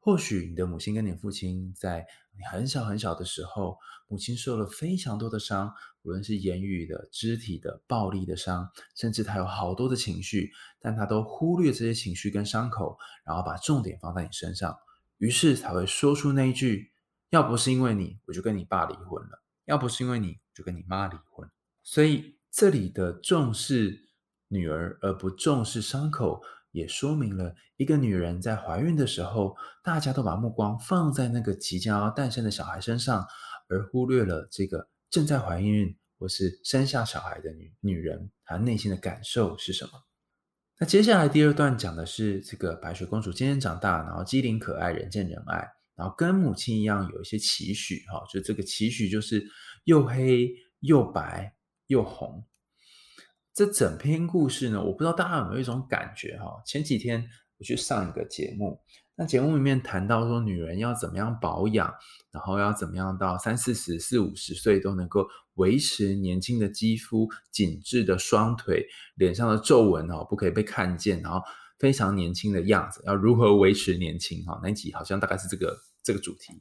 [0.00, 2.04] 或许你的母亲跟你父亲在。
[2.38, 5.72] 你很小很小的时候，母亲受了非常多的伤，
[6.02, 14.76] 无论是言语的、肢体的、暴力的伤，甚至她有好多的情绪，但她都忽略这些情绪跟伤口，然后把重点放在你身上，
[15.18, 16.92] 于是才会说出那一句
[17.30, 21.48] ：“要不是因为你，我就跟你爸离婚了；要不是因为你，就跟你妈离婚。”
[21.82, 24.08] 所以这里的重视
[24.48, 26.42] 女儿而不重视伤口。
[26.76, 33.26] 也说明了一个女人在怀孕的时候，大家都把目光放在那个即将要诞生的小孩身上，
[33.66, 39.92] 而忽略了这个正在怀孕或是生下小孩的女女人，她内心的感受是什么？
[40.78, 49.42] 那接下来第二段讲的是这个白雪公主渐渐长大，然后机灵可爱，人见人爱，然后跟母亲一样有一些期许哈，就这个期许就是
[49.84, 52.44] 又黑又白又红。
[53.56, 56.62] 这整篇故事呢，我不知道大家有没有一种感觉哈？
[56.66, 58.78] 前几天我去上一个节目，
[59.14, 61.90] 那节目里面谈到说，女人要怎么样保养，
[62.30, 71.40] 然后要怎么样到三四十、四五十岁都能够维持年轻的肌肤、紧致的双腿、脸上的皱纹哦，不可以被看见，然后
[71.78, 74.60] 非常年轻的样子，要如何维持年轻哈？
[74.62, 76.60] 那一集好像大概是这个这个主题。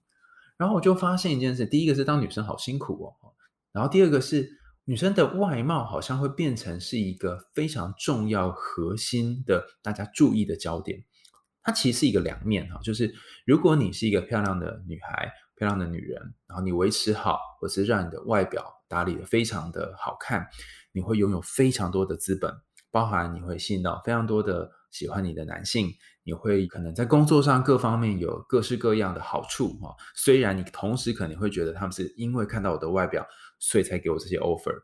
[0.58, 3.36] 然后我就发现一件事，第一个是当女生好辛苦哦，
[3.74, 4.62] 然后第二个是。
[4.88, 11.04] 女生的外貌好像会变成是一个非常重要、核心的大家注意的焦点。
[11.64, 13.12] 它其实是一个两面哈，就是
[13.48, 20.46] 如果你是一个漂亮的女孩、漂亮的女人，然后你维持好，或是让你的外表打理的非常的好看，
[20.92, 22.54] 你会拥有非常多的资本，
[22.92, 25.92] 包含你会吸引到非常多的喜欢你的男性，
[26.24, 29.96] 你会可能在工作上各方面有各式各样的好处哈。
[30.16, 33.26] 虽然你同时可能会觉得他们是因为看到我的外表。
[33.60, 34.76] 所以才给我这些 offer，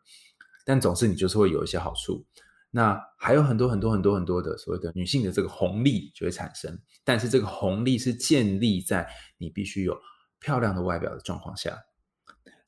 [0.66, 2.26] 但总之你就是会有一些好处。
[2.74, 9.06] 那还有很多很多很多很多的所谓的女性的这个红利就会产生，但是这个红利是建立在
[9.38, 9.94] 你必须有
[10.40, 11.78] 漂亮的外表的状况下。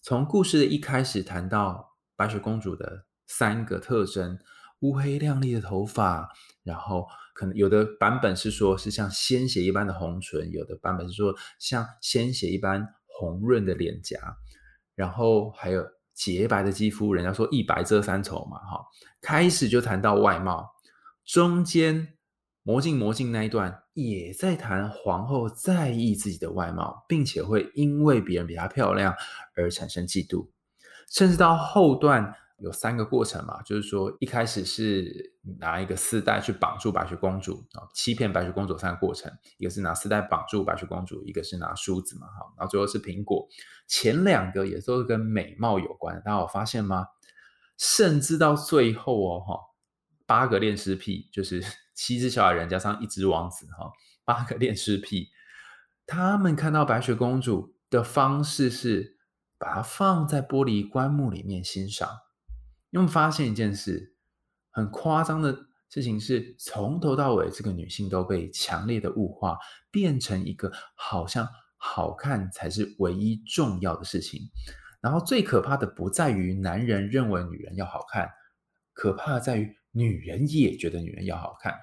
[0.02, 4.38] 从故事的一开始谈到白雪公主的三个特征：
[4.82, 6.30] 乌黑亮丽的头发，
[6.64, 14.36] 然后可能有的版本是说是像鲜血一般的红唇，有的版本是说像鲜血一般红润的脸颊。
[14.96, 18.86] 然后还有洁白的肌肤，人家说一白遮三丑嘛，哈。
[19.22, 20.70] 开始就谈到外貌，
[21.26, 22.16] 中间
[22.64, 29.14] 魔镜魔镜那一段也在谈皇后在意自己的外貌，并且会因为别人比她漂亮
[29.56, 30.50] 而产生嫉妒，
[31.10, 32.36] 甚至到后段。
[32.60, 43.48] 有三个过程嘛，就是说一开始是拿一个丝带去绑住白雪公主啊，欺骗白雪公主三个过程，一个是拿丝带绑住白雪公主，一个是拿梳子嘛，哈，然后最后是苹果。
[43.88, 47.08] 前两个也都是跟美貌有关，大家有发现吗？
[47.78, 49.60] 甚至到最后哦，哈，
[50.26, 51.62] 八个恋尸癖，就是
[51.94, 53.92] 七只小矮人加上一只王子，哈，
[54.24, 55.30] 八个恋尸癖，
[56.06, 59.18] 他们看到白雪公主的方式是
[59.58, 62.10] 把它放在玻璃棺木里面欣赏。
[62.94, 64.16] 因为发现一件事，
[64.70, 69.58] 很夸张的事情是，从头到尾，这个女性都被强烈的物化，
[69.90, 74.42] 变成一个好像好看才是唯一重要的事情。
[75.02, 78.30] 然后最可怕的不在于男人认为女人要好看，
[78.94, 81.74] 可怕在于女人也觉得女人要好看。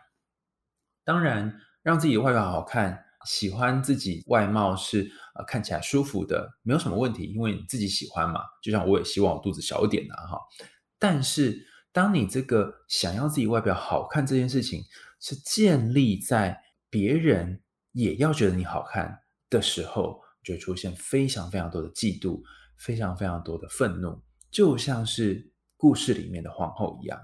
[1.05, 8.43] 当然，让自己的外表好看，喜欢自己外貌是呃看起来舒服的，没有什么问题，因为你自己喜欢嘛。
[8.63, 10.39] 就像我也希望我肚子小一点的哈。
[11.01, 14.85] 但是，当你这个想要自己外表好看这件事情
[15.19, 22.41] 是建立在别人也要觉得你好看的时候，就会出现非常非常多的嫉妒，
[22.77, 27.19] 非常非常多的愤怒，就像是故事里面的皇后一样。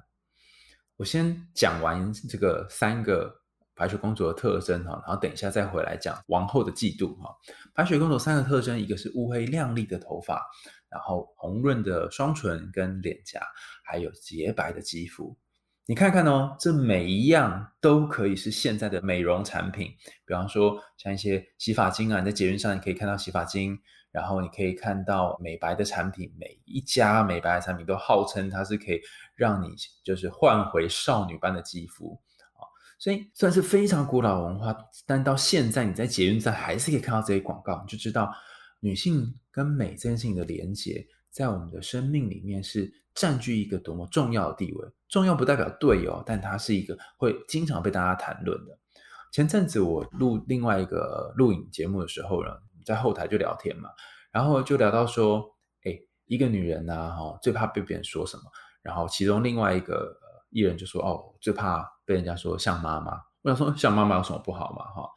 [0.96, 3.42] 我先讲完这个三个
[3.74, 7.30] 白雪公主的特征哈，然后等一下再回来讲王后的嫉妒哈。
[7.74, 10.42] 白雪公主三个特征，一个是乌黑亮丽的头发。
[10.88, 13.40] 然后红润的双唇跟脸颊，
[13.84, 15.36] 还有洁白的肌肤，
[15.84, 19.90] 你看看哦，这每一样都可以是现在的美容产品。
[20.24, 23.78] 比方说，像一些洗发精啊，你在捷运上你可以看到洗发精，
[24.10, 29.00] 然后你可以看到美白的产品，每一家美白的产品都号称它是可以
[29.34, 32.20] 让你就是换回少女般的肌肤
[32.54, 32.62] 啊。
[32.98, 38.32] 所以算是非常古老文化，但到现在你在捷运站还是可以看到这些广告，你就知道。
[38.80, 44.88] 女性跟美这件事情的连接，在我们的生命里面是占据一个多么重要的地位。
[45.08, 48.78] 重要不代表对哦，但它是一个会经常被大家谈论的。
[49.32, 52.50] 前阵子我录另外一个录影节目的时候呢，
[52.84, 53.88] 在后台就聊天嘛，
[54.32, 55.44] 然后就聊到说，
[55.84, 58.42] 哎，一个女人呢，哈，最怕被别人说什么？
[58.82, 60.16] 然后其中另外一个
[60.50, 63.12] 艺人就说，哦，最怕被人家说像妈妈。
[63.42, 64.84] 我想说，像妈妈有什么不好嘛？
[64.86, 65.08] 哈，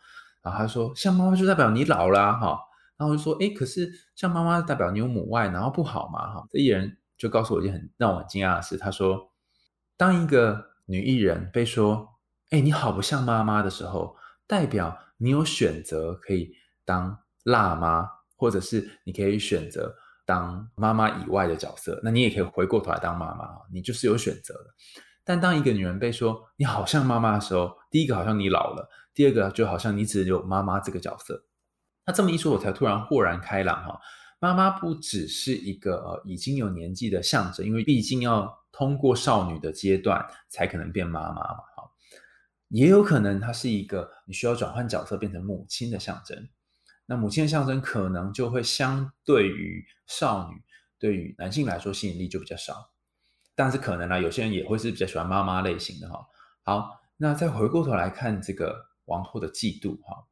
[0.44, 2.60] 然后他说，像妈妈就代表你老啦，哈。
[3.00, 6.34] 然后就说，哎，可是像妈妈代表你有母爱，然后不好嘛？
[6.34, 9.32] 哈，这艺人就告诉我一件很让我惊讶的事，他说，
[9.96, 12.10] 当一个女艺人被说，
[12.50, 19.96] 哎，你好不像妈妈的时候，代表你有选择可以当辣妈，或者是你可以选择
[20.26, 24.66] 当妈妈以外的角色，那你也可以回过头来当妈妈你就是有选择的。
[25.24, 31.46] 但当一个女人被说你好像妈妈的时候，第一个好像你老了，第二个就好像你只有妈妈这个角色。
[32.10, 34.02] 那这么一说，我才突然豁然开朗哈。
[34.40, 41.58] 妈妈不只是一个呃已经有年纪的象征，因为毕竟要通过少女的阶段才可能变妈妈嘛。
[41.76, 41.92] 哈，
[42.70, 46.50] 也有可能它是一个你需要转换角色变成母亲的象征。
[47.06, 50.64] 那母亲的象征可能就会相对于少女，
[50.98, 52.90] 对于男性来说吸引力就比较少。
[53.54, 56.26] 但是可能呢，有些人也会是比较喜欢妈妈类型的哈。
[56.64, 60.26] 好，那再回过头来看这个王后的嫉妒哈，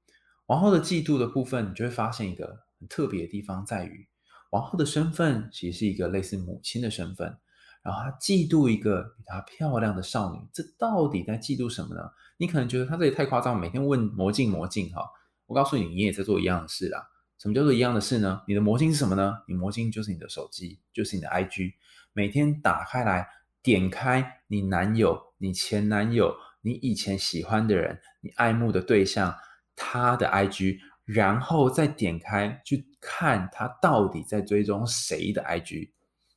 [0.48, 4.08] 王后的嫉妒的部分，你就会发现一个很特别的地方在于，
[4.50, 7.38] 王后的身份其实是一个类似母亲的身份。
[7.84, 12.02] 然后她嫉妒一个比她漂亮的少女，这到底在嫉妒什么呢？
[12.38, 15.02] 你可能觉得她这也太夸张，每天问魔镜魔镜哈。
[15.46, 17.08] 我告诉你，你也在做一样的事啦。
[17.40, 18.42] 什么叫做一样的事呢？
[18.48, 19.38] 你的魔镜是什么呢？
[19.48, 21.74] 你魔镜就是你的手机，就是你的 IG，
[22.12, 23.28] 每天打开来，
[23.62, 29.36] 点开你男友、你前男友、你以前喜欢的人、你爱慕的对象
[29.78, 35.92] 他的 IG，然后再点开去看他到底在追踪谁的 IG。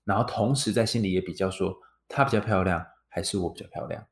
[0.05, 1.75] 然后同时在心里也比较说，
[2.09, 4.07] 她比较漂亮还是我比较漂亮？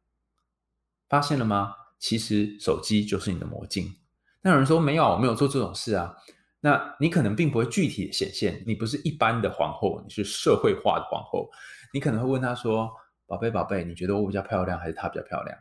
[1.09, 1.75] 发现了吗？
[1.99, 3.97] 其实手机就是你的魔镜。
[4.43, 6.17] 那有人说没有，我没有做这种事啊。
[6.61, 11.51] 那你可能并不会具体的显现，你不是一般的皇后，你是社会化的皇后。
[11.93, 12.91] 你可能会问他说
[13.27, 15.59] ：“宝贝宝贝，你觉得我比较漂亮还是她比较漂亮？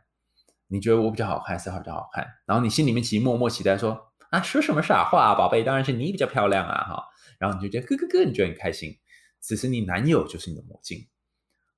[0.68, 7.04] 你觉得我比较好看还是比较好看？”然后你心里面其实默默期待说：“啊，说什么傻话啊，宝贝，当然是你比较漂亮啊！”哈，
[7.40, 8.98] 然后你就觉得咯咯咯，你觉得很开心。
[9.40, 11.08] 只是你男友就是你的魔镜，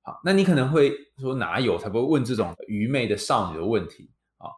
[0.02, 4.48] 好，那你可能会说哪有才不会问这种愚昧的少女的问题啊？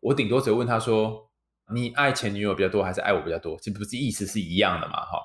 [0.00, 1.28] 我顶多只会问他说，
[1.74, 3.58] 你爱前女友比较多还是爱我比较多？
[3.60, 5.04] 这不是意思是一样的嘛？
[5.04, 5.18] 哈，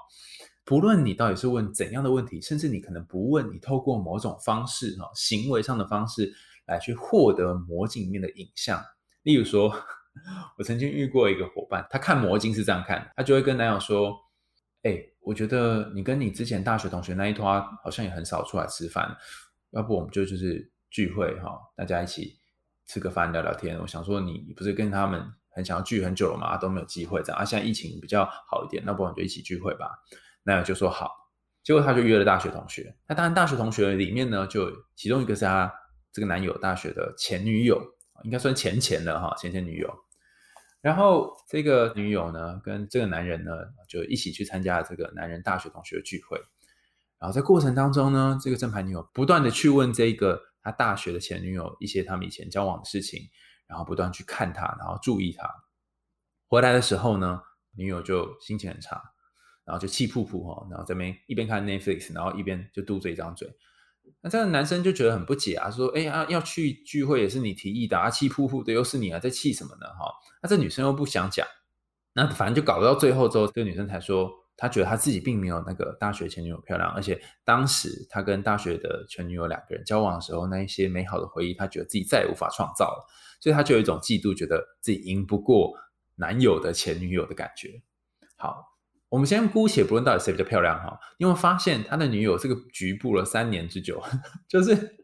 [0.65, 6.33] 不论你到底是问怎样的问题，甚至你可能不问，你透过某种方式哈，行为上的方式
[6.67, 8.83] 来去获得魔镜里面的影像。
[9.23, 9.73] 例如说，
[10.57, 14.15] 我曾经遇过一个伙伴，他看魔镜是这样看，他就会跟男友说。
[14.83, 19.17] 哎，我觉得你跟你之前大学同学那一团好像也很少出来吃饭，
[19.71, 22.37] 要不我们就就是聚会哈，大家一起
[22.85, 23.77] 吃个饭聊聊天。
[23.79, 27.41] 我想说你不是跟他们很想要聚很久了嘛，都没有机会这样。
[27.41, 29.89] 啊，现在疫情比较好一点，那不我们就一起聚会吧。
[30.43, 31.11] 那就说好，
[31.63, 32.95] 结果他就约了大学同学。
[33.07, 35.73] 那当然大学同学里面呢，就其中一个是他
[36.17, 37.79] 这个男友大学的前女友，
[38.23, 39.87] 应该算前前的哈，前前女友。
[40.81, 43.51] 然后这个女友呢，跟这个男人呢，
[43.87, 46.41] 就一起去参加这个男人大学同学的聚会。
[47.19, 53.29] 然后在过程当中呢，这个正牌女友不断的去问这个他大学的前女友一些他们以前交往的事情，
[53.67, 55.47] 然后不断去看他，然后注意他。
[56.47, 57.39] 回来的时候呢，
[57.75, 58.99] 女友就心情很差，
[59.65, 63.47] 然后就气噗噗哈，然后这边一边看 Netflix，然后一边就嘟着一张嘴。
[64.21, 69.87] 那这个男生就觉得很不解啊，说：“哎呀，要去聚会也是你提议的，啊，气呼呼的又是你啊，在气什么呢？
[69.87, 71.47] 哈，那这女生又不想讲，
[72.13, 83.05] 那反正就搞到最后之后，这个女生才说，她觉得她自己并没有那个大学前女友漂亮，而且当时她跟大学的前女友两个人交往的时候，那一些美好的回忆，她觉得自己再也无法创造了，
[83.39, 85.73] 所以她就有一种嫉妒，觉得自己赢不过
[86.15, 87.81] 男友的前女友的感觉。
[88.35, 88.73] 好。”
[89.09, 94.03] 我们先姑且不论到底谁比较漂亮哈，因为发现他的女友这个局部了三年之久，
[94.49, 94.97] 就是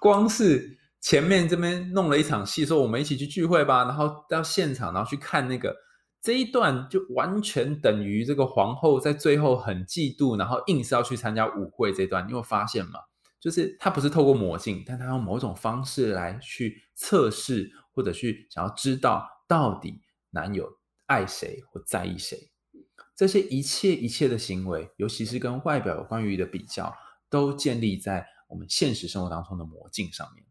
[0.00, 5.76] 光是前面这边弄了一场戏，说我们一起去聚会吧，然后到现场，然后去看那个
[6.22, 12.26] 这一段，就完全等于这个皇后在最后很嫉妒，然后硬是要去参加舞会这段。
[12.26, 13.00] 你有发现吗？
[13.40, 20.00] 就是他不是透过魔镜，但他用某种方式来去测试，或者去想要知道到底
[20.30, 22.51] 男友爱谁或在意谁。
[23.22, 26.92] 这些一切一切的行为，尤其是跟外表有关于的比较，
[27.30, 30.44] 都建立在我们现实生活当中的魔镜上面。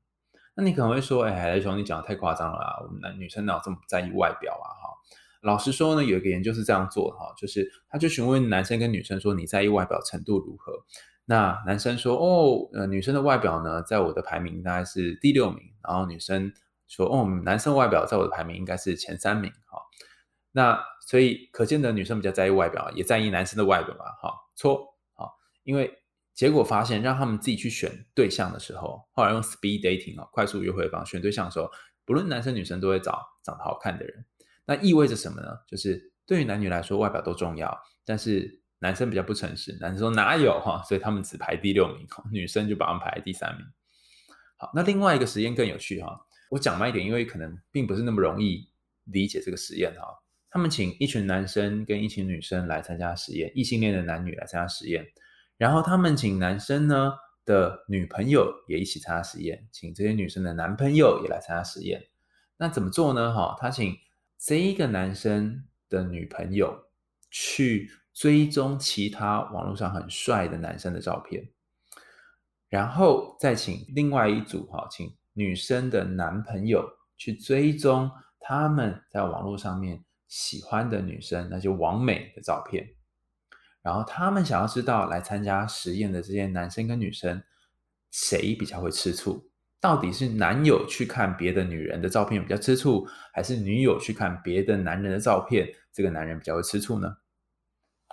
[0.56, 2.80] 那你可能会说：“哎，海来兄，你讲的太夸张了啊！
[2.82, 4.96] 我们男女生哪有这么在意外表啊？”哈，
[5.42, 10.72] 老实说呢，有一个研究是这样做的哈，就是他就询问男生跟女生说：“你在意外表程度如何？”
[11.28, 16.54] 那男生说：“哦，呃，女生的外表呢，在我的排名大概是第六名。”然后女生
[16.88, 19.82] 说：“哦，男生外表在我的排名应该是前三名。”哈。
[20.54, 24.06] 那所以可见的女生比较在意外表，也在意男生的外表嘛？
[24.22, 25.34] 哈，错，好，
[25.64, 25.92] 因为
[26.34, 31.70] 结果发现，让他们自己去选对象的时候，后来用 speed dating 啊，快速约会方选对象的时候，
[32.06, 34.26] 不论男生女生都会找长得好看的人。
[34.66, 35.50] 那意味着什么呢？
[35.68, 43.66] 就是对于男女来说，外表都重要，但是男生比较不诚实，男生说哪有哈，所以他们只排第六名， 女生就把他们排第三名。
[44.58, 48.70] 好，那另外一个实验更有趣哈，我讲慢一点，因为可能并不是那么容易
[49.06, 50.08] 理解这个实验哈。
[50.52, 55.04] 他们请一群男生跟一群女生来参加实验，异性恋的男女来参加实验，
[55.58, 57.14] 然后他们请男生呢
[57.46, 62.04] 的女朋友也一起参加实验，请这些女生的男朋友也来参加实验。
[62.58, 63.34] 那怎么做呢？
[63.34, 63.98] 哈，他请
[64.38, 66.78] 这一个男生的女朋友
[67.32, 71.50] 去追踪其他网络上很帅的男生的照片，
[72.70, 76.88] 然后再请另外一组哈，请女生的男朋友。
[77.22, 82.96] 去追踪他们在网络上面喜欢的女生那些完美的照片，
[83.82, 87.44] 然后他们想要知道来参加实验的这些男生跟女生
[88.12, 89.52] 谁比较会吃醋。
[89.82, 97.18] 到底是男友去看别的女人的照片比较吃醋，还是女友去看别的男人的照片，这个男人比较会吃醋呢？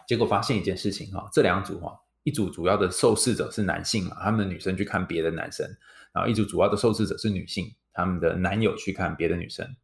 [0.09, 5.65] 结果发现一件事情哈，这两组哈，一组主要的受试者是男性嘛，他们的女生去看别的男生，
[6.13, 9.77] 然后一组主要的受试者是女性，他们的男友去看别的女生，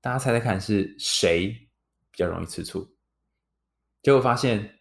[0.00, 1.67] 大家猜猜看是谁
[2.18, 2.90] 比较容易吃醋？
[4.02, 4.74] 结果发现。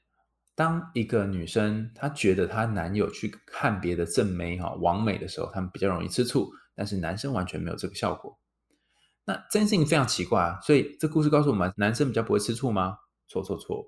[0.58, 8.36] 当一个女生她觉得她男友去看别的正妹哈完美的时候，他们比较容易吃醋，但是男生完全没有这个效果。
[9.24, 10.60] 那这件事情非常奇怪啊！
[10.64, 12.98] 所以这故事告诉我们，男生比较不会吃醋吗？
[13.28, 13.86] 错错错！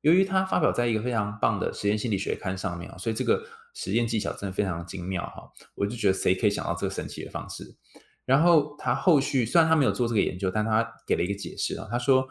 [0.00, 3.44] 由于他发表在一个非常棒的实验心理学刊上面啊，所以这个
[3.74, 5.42] 实验技巧真的非常精妙哈！
[5.74, 7.76] 我就觉得谁可以想到这个神奇的方式？
[8.24, 12.26] 然后他后续虽然他没有做这个研究，但他给了一个解释啊，他说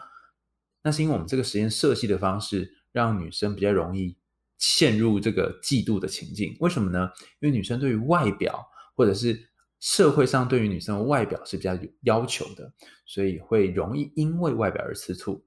[0.86, 2.72] 那是因为我们这个实验设计的方式。
[2.96, 4.18] 让女生比较容易
[4.58, 7.10] 陷入这个嫉妒的情境，为什么呢？
[7.42, 8.66] 因为女生对于外表，
[8.96, 9.38] 或者是
[9.82, 12.72] 社会上对于女生的外表是比较有要求的，
[13.06, 15.44] 所以会容易因为外表而吃醋。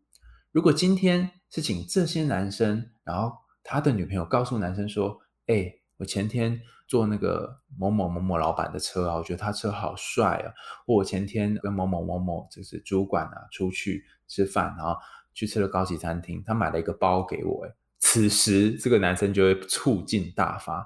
[0.53, 3.33] 如果今天是请这些男生，然后
[3.65, 5.19] 他的女朋友告诉男生说
[5.49, 10.53] ：“哎，我前天坐那个某某某某老板的车啊，我觉得他车好帅啊。”
[10.87, 14.95] 或我前天跟某某某某就是主管啊出去吃饭，然后。
[15.39, 17.65] 去吃了高级餐厅，他买了一个包给我。
[17.65, 17.71] 哎，
[18.01, 20.85] 此时这个男生就会醋劲大发。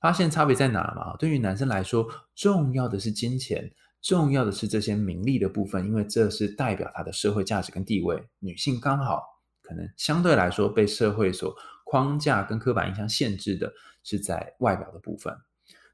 [0.00, 1.14] 发现差别在哪吗？
[1.20, 2.04] 对于男生来说，
[2.34, 3.70] 重要的是金钱，
[4.02, 8.20] 重要的是这些名利的部分，因为这是代表他的社会价值跟地位。
[8.40, 9.22] 女性刚好
[9.62, 11.54] 可能相对来说被社会所
[11.84, 15.32] 框架跟刻板印象限制的是在外表的部分。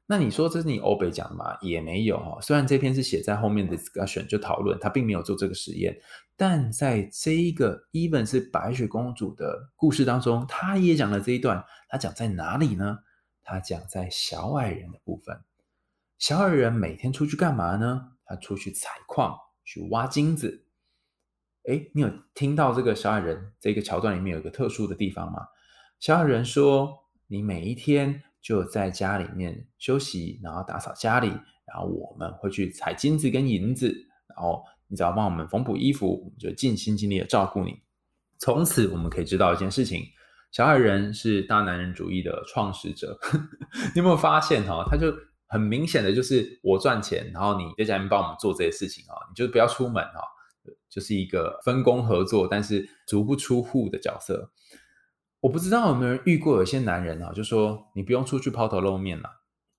[0.09, 1.57] 那你说这是你欧北讲的吗？
[1.61, 2.39] 也没有哈。
[2.39, 5.99] 虽然这篇是写在后面的 discussion 就讨论，他并没有做这个实验，
[6.37, 11.61] 但在这一个 even 是白雪公主的故事当中，他也讲了这一段。
[11.89, 12.99] 他讲在哪里呢？
[13.43, 15.41] 他讲在小矮人的部分。
[16.17, 18.13] 小矮人每天出去干嘛呢？
[18.25, 20.63] 他出去采矿，去挖金子。
[21.65, 25.47] 哎，你有听到这个小矮人这个桥段里面有一个特殊的地方吗？
[25.99, 31.27] 小矮人说：“你每一天。”就在家里面休息，然后打扫家里，
[31.65, 33.93] 然后我们会去采金子跟银子，
[34.29, 37.81] 然后你只要帮我们缝补衣服，我们就尽心尽力的照顾你。
[38.39, 40.01] 从此我们可以知道一件事情：
[40.49, 43.19] 小矮人是大男人主义的创始者。
[43.93, 44.85] 你有没有发现哈？
[44.89, 45.13] 他就
[45.47, 50.21] 很明显的就是我赚钱，然后你在家里面帮我们做这些事情啊，你就不要出门哈，
[50.87, 54.49] 就是一个分工合作，但是足不出户的角色。
[55.39, 59.29] 我不知道有没有人遇过有些男人啊，就说你不用出去抛头露面了，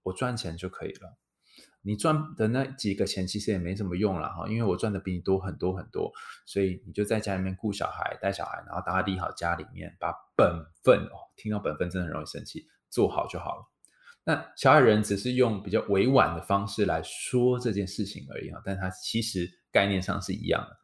[0.04, 1.18] 我赚钱就可以了。
[1.82, 6.12] 你赚的那几个钱其实也没什么用了哈，因为我赚的比你多很多很多，
[6.44, 13.62] 所以你就在家里面顾小孩、带小孩，然后打理好家里面，把本分哦，听到本分真的很容易生气，做好就好了。
[14.24, 20.77] 那小矮人只是用比较委婉的方式来说这件事情而已啊，但他其实概念上是一样的。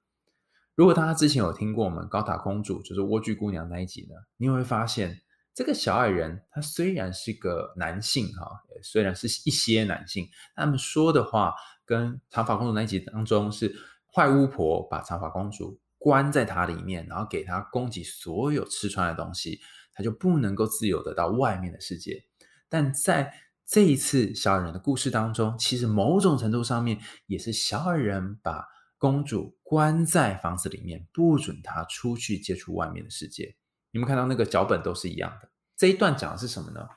[0.77, 5.21] 如果大家之前有听过我们高塔公主，就是莴苣姑娘那一集呢，你会发现
[5.55, 8.51] 这个小矮人他虽然是个男性哈，
[8.83, 11.55] 虽然是一些男性，他们说的话
[11.85, 13.73] 跟长发公主那一集当中是
[14.13, 19.61] 坏巫婆把长发公主关在塔里面，然后给她供给所有吃穿的东西，
[19.95, 22.25] 她就不能够自由的到外面的世界。
[22.69, 23.33] 但在
[23.65, 28.74] 这一次小矮人的故事当中，其实某种程度上面也是小矮人把。
[29.05, 33.55] 公主关在房子里面，不准她出去接触外面的世界。
[33.91, 35.51] 你们看到那个脚本都是一样的。
[35.77, 36.89] 这一段讲的是什么呢？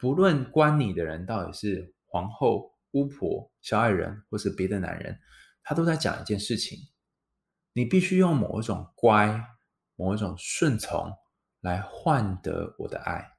[0.00, 5.20] 不论关你的人到底是皇后、巫婆、小矮人，或是别的男人，
[5.62, 6.78] 他都在讲一件事情：
[7.74, 9.38] 你必须用某一种乖、
[9.94, 11.12] 某一种顺从
[11.60, 13.30] 来换得我的爱。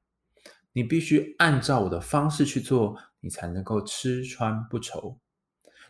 [0.71, 5.19] 你必须按照我的方式去做，你才能够吃穿不愁。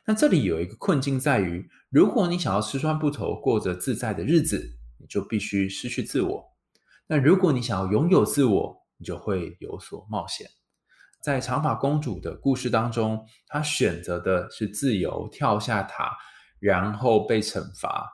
[0.06, 6.44] 那这里有一个困境在于，如果你想要吃穿不愁、过着自在的日子，你就必须失去自我；
[7.08, 10.46] 那如果你想要拥有自我，你就会有所冒险。
[11.22, 16.12] 在长发公主的故事当中，她选择的是自由，跳下塔，
[16.60, 18.06] 然后被惩罚，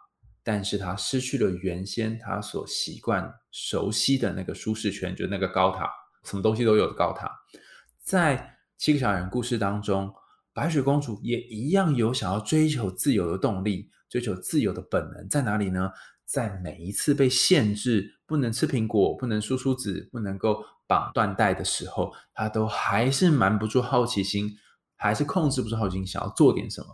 [0.44, 5.90] 但是她失去了原先她所习惯、熟悉的那个舒适圈，就那个高塔，
[6.24, 7.32] 什么东西都有的高塔。
[8.04, 10.14] 在七个小人故事当中。
[10.60, 15.90] 白雪公主也一样有想要追求自由的动力，追求自由的本能在哪里呢？
[16.26, 24.52] 在每一次被限制不能吃苹果、不能梳梳子、不能够绑缎带的时候，她都还是瞒不住好奇心，
[24.98, 26.88] 还是控制不住好奇心，想要做点什么。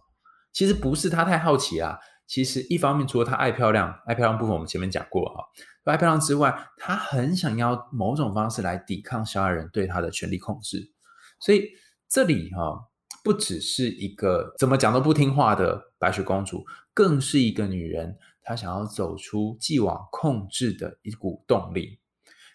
[0.54, 1.98] 其实不是她太好奇啊，
[2.28, 5.44] 其实一方面除了她爱漂亮，爱漂亮部分我们前面讲过哈，
[5.86, 10.94] 爱漂亮之外，她很想要某种方式来抵抗小矮人对她的权力控制。
[11.40, 11.72] 所以
[12.08, 12.86] 这里哈，
[13.26, 16.64] 不只是一个怎么讲都不听话的白雪公主，
[16.94, 22.00] 更是一个女人，她想要走出既往控制的一股动力。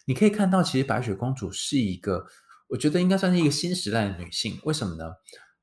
[0.05, 2.25] 你可以看到，其实白雪公主是一个，
[2.69, 4.57] 我觉得应该算是一个新时代的女性。
[4.63, 5.11] 为什么呢？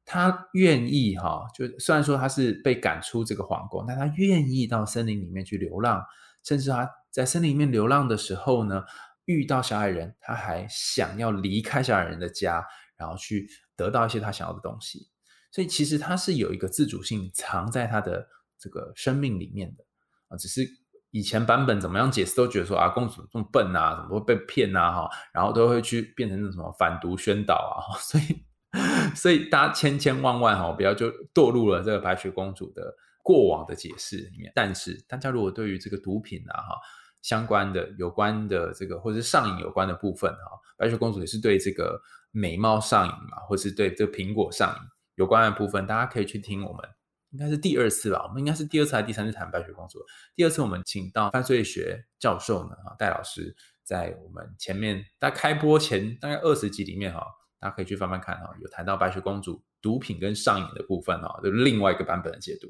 [0.05, 6.05] 她愿意哈，就虽然说她是被赶出这个皇宫，但她愿意到森林里面去流浪，
[6.45, 8.85] 甚至她在森林里面流浪的时候呢，
[9.25, 12.63] 遇到小矮人，她还想要离开小矮人的家。
[12.99, 13.49] 然后去
[13.79, 15.09] 得到一些他想要的东西，
[15.53, 19.85] 所以其实他是有一个自主性藏在他的这个生命里面的
[20.27, 20.37] 啊。
[20.37, 20.69] 只是
[21.13, 24.91] 以前版本怎么样解释都觉得说啊，公主这么笨啊，怎么会被骗啊？
[24.91, 27.95] 哈，然后都会去变成那什么反毒宣导啊。
[28.01, 34.51] 所以，所以大家千千万万哈，不要就堕入了这个白雪公主的过往的解释里面。
[34.57, 36.77] 但是大家如果对于这个毒品啊哈
[37.23, 42.01] 相关的、有关的这个或者是上瘾有关的部分哈，白雪公主也是对这个。
[42.31, 44.81] 美貌上瘾嘛，或是对这个苹果上瘾
[45.15, 46.89] 有关的部分，大家可以去听我们
[47.31, 49.99] 应该是第二次吧，我们应该是第二次还是第三次谈白雪公主？
[50.35, 57.27] 第二次我们请到犯罪学教授呢，哈，戴老师在我们前面大概开播前大概二十集里面哈，
[57.59, 62.69] 大家可以去翻翻看哈，有谈到白雪公主毒品跟上瘾的部分哈，就另外一个版本的解读。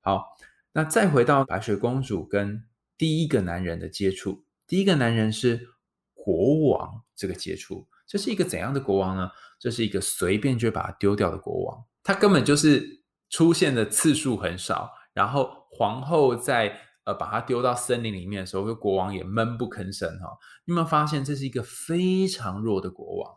[0.00, 0.26] 好，
[0.72, 2.64] 那再回到白雪公主跟
[2.96, 5.68] 第一个男人的接触，第一个男人是
[6.14, 7.86] 国王这个接触。
[8.12, 9.30] 这是一个怎样的国王呢？
[9.58, 14.90] 这是一个随便就把他丢掉的国王，他根本就是出现的次数很少。
[15.14, 20.36] 然后皇后在呃把他丢到森林里面的时候，国王也闷不吭声哈。
[20.66, 23.34] 你有没有发现这是一个非常弱的国王？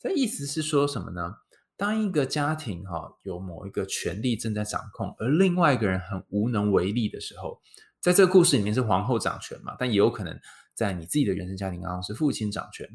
[0.00, 1.34] 这意思是说什么呢？
[1.76, 7.60] 当一个家庭哈有某一个权力正在掌控，而另外一个人很无能为力的时候，
[8.00, 9.76] 在这个故事里面是皇后掌权嘛？
[9.78, 10.40] 但也有可能
[10.72, 12.88] 在你自己的原生家庭当中是父亲掌权。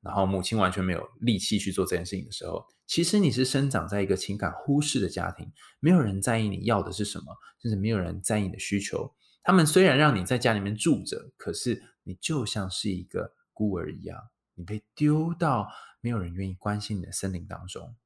[0.00, 7.26] 然后母亲完全没有力气去做这件事情的时候，其实你是生长在一个情感忽视的家庭，没有人在意你要的是什么，
[7.60, 9.14] 甚至没有人在意你的需求。
[9.42, 14.18] 他们虽然让你在家里面住着，可是你就像是一个孤儿一样，
[14.54, 15.68] 你被丢到
[16.00, 17.96] 没有人愿意关心你的森林当中。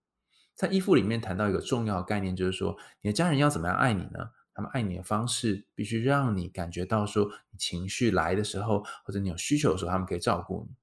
[0.55, 4.30] 在依附里面谈到一个重要的概念，就是说你的家人要怎么样爱你呢？
[4.55, 10.76] 他们爱你的方式必须让你感觉到说，你情绪来的时候，或者你有需求的时候，他们可以照顾你。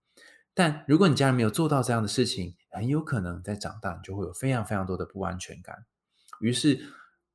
[0.59, 5.85] 但如果你家人没有做到这样的事情，很有可能在长大你就会有非常非常多的不安全感。
[6.41, 6.77] 于是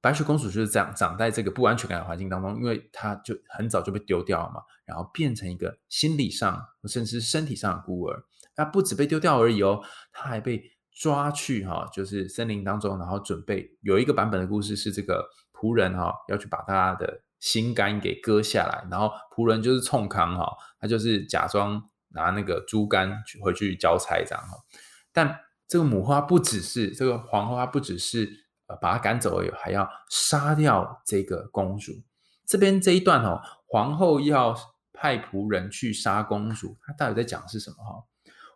[0.03, 8.25] 白雪公主就是这样长在这个不安全感的环境当中，因为她就很早就被丢掉了嘛，然后变成一个心理上甚至身体上的孤儿。
[8.55, 9.81] 她不止被丢掉而已哦，
[10.13, 10.63] 她还被
[10.93, 21.89] 抓去哈，就是森林当中，然后准备有一个版本的故事是这个仆人哈要去把她的心肝给割下来，然后仆人就是冲康哈，他就是假装。
[22.15, 24.57] 拿那个猪肝去回去交差这样哈，
[25.13, 28.31] 但这个母花不只是这个皇后，她不只是
[28.81, 31.93] 把她赶走而已，还要杀掉这个公主。
[32.47, 34.55] 这边这一段哦，皇后要
[34.93, 38.05] 派仆人去杀公主，她到底在讲是什么哈？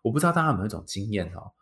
[0.03, 1.53] 我不知道大家有没有一种经验哈？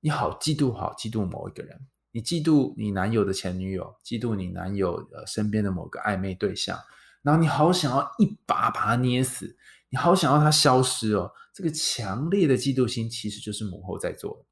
[0.00, 1.78] 你好嫉妒，好嫉妒某一个人，
[2.12, 6.78] 你嫉妒你男友的前女友，嫉妒你男友呃身边的某个暧昧对象，
[7.22, 9.58] 然后你好想要一把把他捏死。
[9.94, 11.30] 你好想要他消失哦！
[11.52, 14.46] 这个强烈的嫉妒心其实就是母后在做。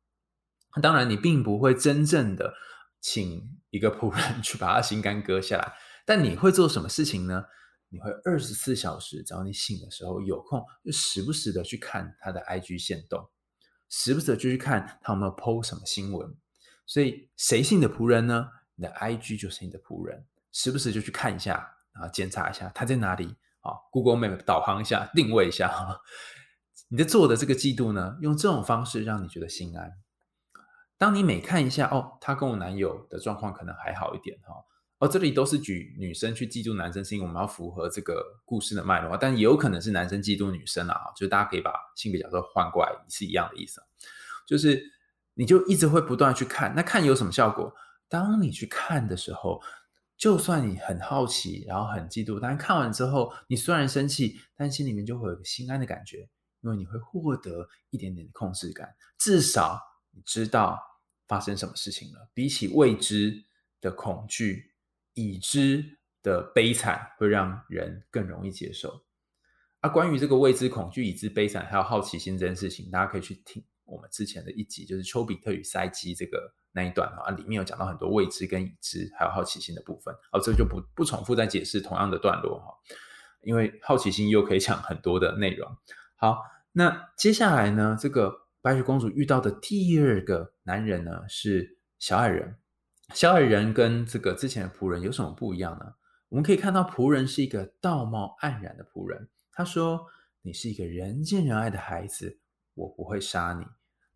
[0.82, 2.54] 当然，你并不会真正的
[3.00, 5.72] 请一个仆人 去把他心肝割下来，
[6.04, 7.44] 但你会做什么事情呢？
[7.88, 13.28] 你会二十四小时，只要你醒的时候有空，就时不时的去看他的 IG 线动，
[13.88, 16.36] 时不时的就去看他有没有 PO 什么新闻。
[16.86, 18.48] 所以，谁是你的仆人呢？
[18.76, 23.34] 你的 IG 就是你的仆人，时不时就去看一下，然后检查一下他在哪里。
[23.62, 25.70] 啊，Google Map 导航一下，定位一下。
[26.92, 29.92] 你在做的这个季度呢，用这种方式让你觉得心安。
[30.98, 34.54] 当你每看一下，哦，他跟我男友的状况可能还好一点哈。
[34.98, 40.96] 哦，这里都是举女生去嫉妒男生，是因为我们要符合这个故事的脉络，但也有可能是男生嫉妒女生啊。
[41.14, 43.80] 就是大家可以把性别角色换过来，是一样的意思。
[44.44, 44.82] 就是
[45.34, 47.72] 你就一直会不断去看，那看有什么效果？
[48.08, 49.62] 当你去看的时候。
[50.16, 56.28] 就算你很好奇，然后很嫉妒，但看完之后，你虽然生气，但心里面就会有个心安的感觉，
[56.62, 59.80] 因为你会获得一点点的控制感，至少
[60.10, 60.78] 你知道
[61.26, 62.30] 发生什么事情了。
[62.34, 63.44] 比起未知
[63.80, 64.74] 的恐惧，
[65.14, 69.04] 已知的悲惨会让人更容易接受。
[69.80, 80.14] 啊，关于这个未知恐惧、已知悲惨还有好奇心这件事情，大家可以去听我们之前的一集，就是丘比特与赛基这个那一段啊，里面有讲到很多未知跟已知，还有好奇心的部分。
[80.32, 82.74] 哦，这就不不重复再解释同样的段落哈，
[83.40, 85.74] 因为好奇心又可以讲很多的内容。
[86.20, 86.42] 好，
[86.72, 92.54] 那接下来呢，这个白雪公主遇到的第二个男人呢是小矮人。
[93.14, 95.94] 小矮人跟这个之前的仆人有什么不一样呢？
[96.28, 100.04] 我们可以看到仆人是一个道貌岸然的仆人，他说
[100.44, 102.38] ：“你是一个人见人爱的孩子，
[102.74, 103.64] 我不会杀你。”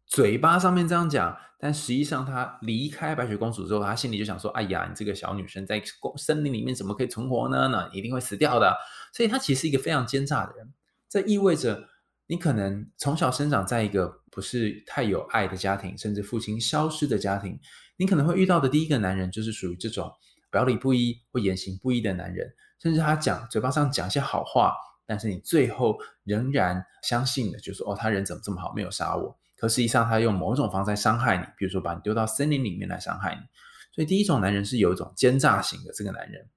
[0.07, 5.83] 嘴巴上面这样讲，但实际上他离开白雪公主之后，他心里就想说：“哎呀，你这个小女生在
[6.19, 7.67] 森林里面怎么可以存活呢？
[7.69, 8.77] 那一定会死掉的。”
[9.15, 10.71] 所以，他其实是一个非常奸诈的人。
[11.09, 11.89] 这意味着
[12.27, 17.59] 你可能从小生长在一个不是太有爱的家庭，甚至父亲消失的家庭。
[17.97, 20.11] 你可能会遇到的第一个男人，就是属于这种
[20.51, 22.53] 表里不一或言行不一的男人，
[22.83, 24.75] 甚至他讲嘴巴上讲一些好话，
[25.07, 29.39] 但是你最后仍然相信的，就是哦，他人怎么这么好，没有杀我。
[29.57, 33.41] 可实际上，他用某种方式伤害你，比如说把你丢到森林里面来伤害你。
[33.93, 36.49] 所以，第一种男人是有一种奸诈型的这个男人。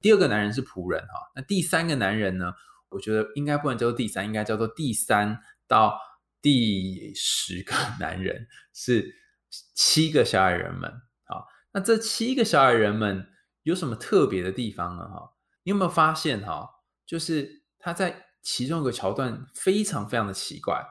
[0.00, 1.32] 第二个男人是仆人哈。
[1.34, 2.52] 那第三个男人呢？
[2.90, 5.98] 我觉得应该不能叫做第三，应该叫做第三到
[6.42, 9.14] 第十个 男人是。
[9.74, 10.92] 七个小矮人们，
[11.24, 13.26] 好，那这七个小矮人们
[13.62, 15.08] 有什么特别的地方呢？
[15.08, 15.32] 哈，
[15.62, 16.68] 你有没有发现哈？
[17.06, 20.84] 就是他在其中一个桥段非常非常的奇怪，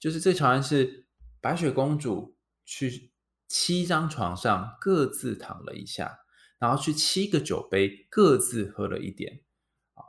[0.00, 1.06] 就是这桥段是
[1.42, 3.12] 白雪公主去
[3.46, 6.20] 七张床上各自躺了一下，
[6.58, 9.42] 然后去七个酒杯各自喝了一点，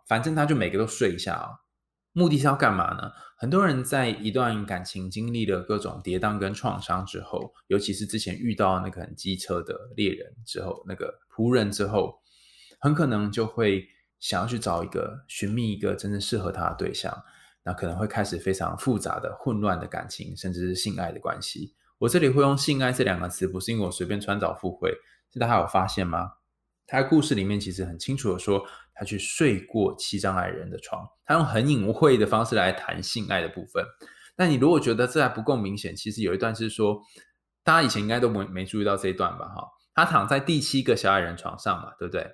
[0.09, 1.49] 反正他就每个都睡一下啊。
[2.11, 3.11] 目的是要干嘛呢？
[3.37, 12.19] 很多人在一段感情经历了各种跌宕跟创伤之后，尤其是之前遇到那个很机车的猎人之后，那个仆人之后，
[12.81, 13.87] 很可能就会
[14.19, 17.15] 想要去找一个寻觅一个真正适合他的对象，
[17.63, 21.75] 那可能会开始非常复杂的混乱的感情，甚至是性爱的关系。
[21.99, 24.91] 我这里会用性爱这两个词，不是因为我随便穿凿附会，
[25.31, 26.31] 是大家有发现吗？
[26.87, 28.65] 他的故事里面其实很清楚的说。
[28.99, 33.81] 他去睡过七张矮人的床，他用很隐晦的方式来谈性爱的部分。
[34.35, 37.01] 但你如果觉得这还不够明显，其实有一段是说，
[37.63, 39.45] 大家以前应该都没没注意到这一段吧？
[39.47, 42.29] 哈，他躺在第七个小矮人床上嘛，对不对？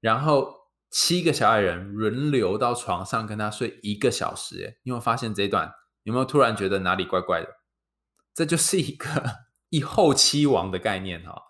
[0.00, 0.54] 然后
[0.90, 4.64] 七个小矮人轮流到床上跟他睡一个小时。
[4.64, 5.68] 哎，你有发现这一段？
[6.04, 7.48] 有没有突然觉得哪里怪怪的？
[8.34, 9.08] 这就是一个
[9.70, 11.42] 一后期王的概念哈。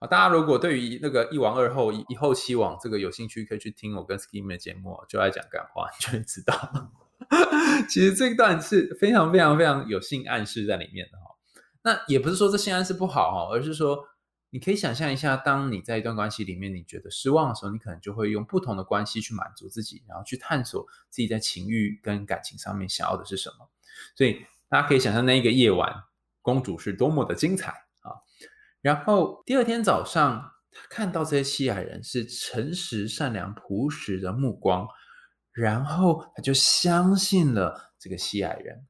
[0.00, 6.90] 啊，大家如果对于那个一王二后、一后七王这个有兴趣，可以去听我跟 Skim 的节目，就爱讲干话，你就会知道。
[7.86, 11.36] 其实这一段是非常非常非常有性暗示在里面的哈。
[11.82, 14.06] 那也不是说这性暗示不好哈，而是说
[14.48, 23.68] 你可以想象一下，当你在一段关系里面你觉得失望的时候，你可能就会用不同的关系去满足自己，然后去探索自己在情欲跟感情上面想要的是什么。
[24.16, 26.04] 所以大家可以想象那一个夜晚，
[26.40, 27.84] 公主是多么的精彩。
[28.82, 30.40] 然后第二天早上，
[30.72, 34.88] 他看到这些西矮人是诚实、善良、朴实的目光，
[35.52, 38.86] 然后他就相信了这个西矮人。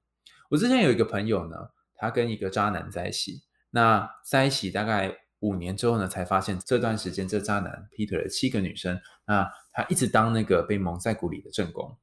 [0.49, 1.57] 我之前有一个朋友呢，
[1.97, 11.99] 他跟一个渣男在一起，那在一起大概五年之后呢，才发现这段时间这渣男劈腿了七个女生，那他一直当那个被蒙在鼓里的正宫。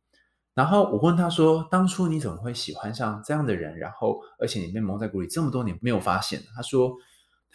[0.53, 3.77] 然后我问他说：“当初你怎么会喜欢上这样的人？
[3.77, 6.91] 然后而且你被蒙在鼓里这么多年没有发现？”他说。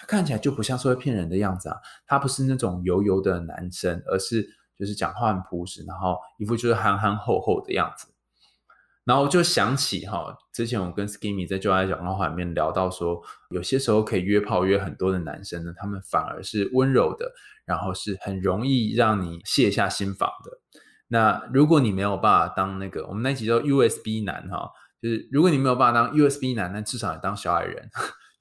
[0.07, 1.77] 看起来就不像是会骗人的样子啊，
[2.07, 4.47] 他不是那种油油的男生，而是
[4.77, 8.09] 就是讲话很朴实，然后一副就是憨憨厚厚的样子。
[9.05, 17.33] 然后就想起哈，之前我跟 Skimmy 在就爱讲话里面聊到说，有些时候可以约炮约很多的男生呢，他们反而是温柔的，
[17.65, 20.61] 然后是很容易让你卸下心防的。
[21.09, 24.71] 那如果你没有办法当那个，我们那集叫 USB 男哈，
[25.03, 27.91] 就是如果你没有办法当 USB 男，那至少也当小矮人。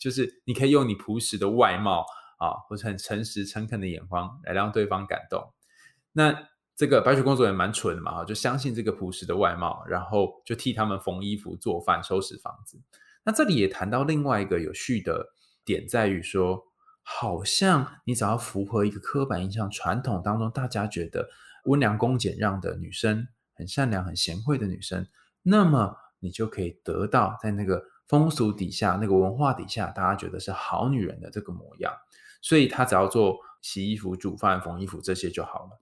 [0.01, 2.03] 就是你可以用你朴实的外貌
[2.39, 5.53] 啊，或者很诚实诚恳的眼光来让对方感动。
[6.11, 12.81] 那这个白雪公主也蛮蠢的嘛，就相信这个朴实的外貌，然后就替他们缝衣服、做饭、收拾房子。
[13.23, 15.27] 那这里也谈到另外一个有趣的
[15.63, 16.63] 点，在于说，
[17.03, 21.29] 好像你只要符合一个刻板印象、传统当中大家觉得
[21.65, 25.05] 温良恭俭让的女生，很善良、很贤惠的女生，
[25.43, 27.90] 那么你就可以得到在那个。
[28.07, 31.93] 风俗底下，那个文化底下，大家觉得是好女人的这个模样，
[32.41, 35.79] 所以她只要做洗衣服、煮饭、缝衣服这些就好了。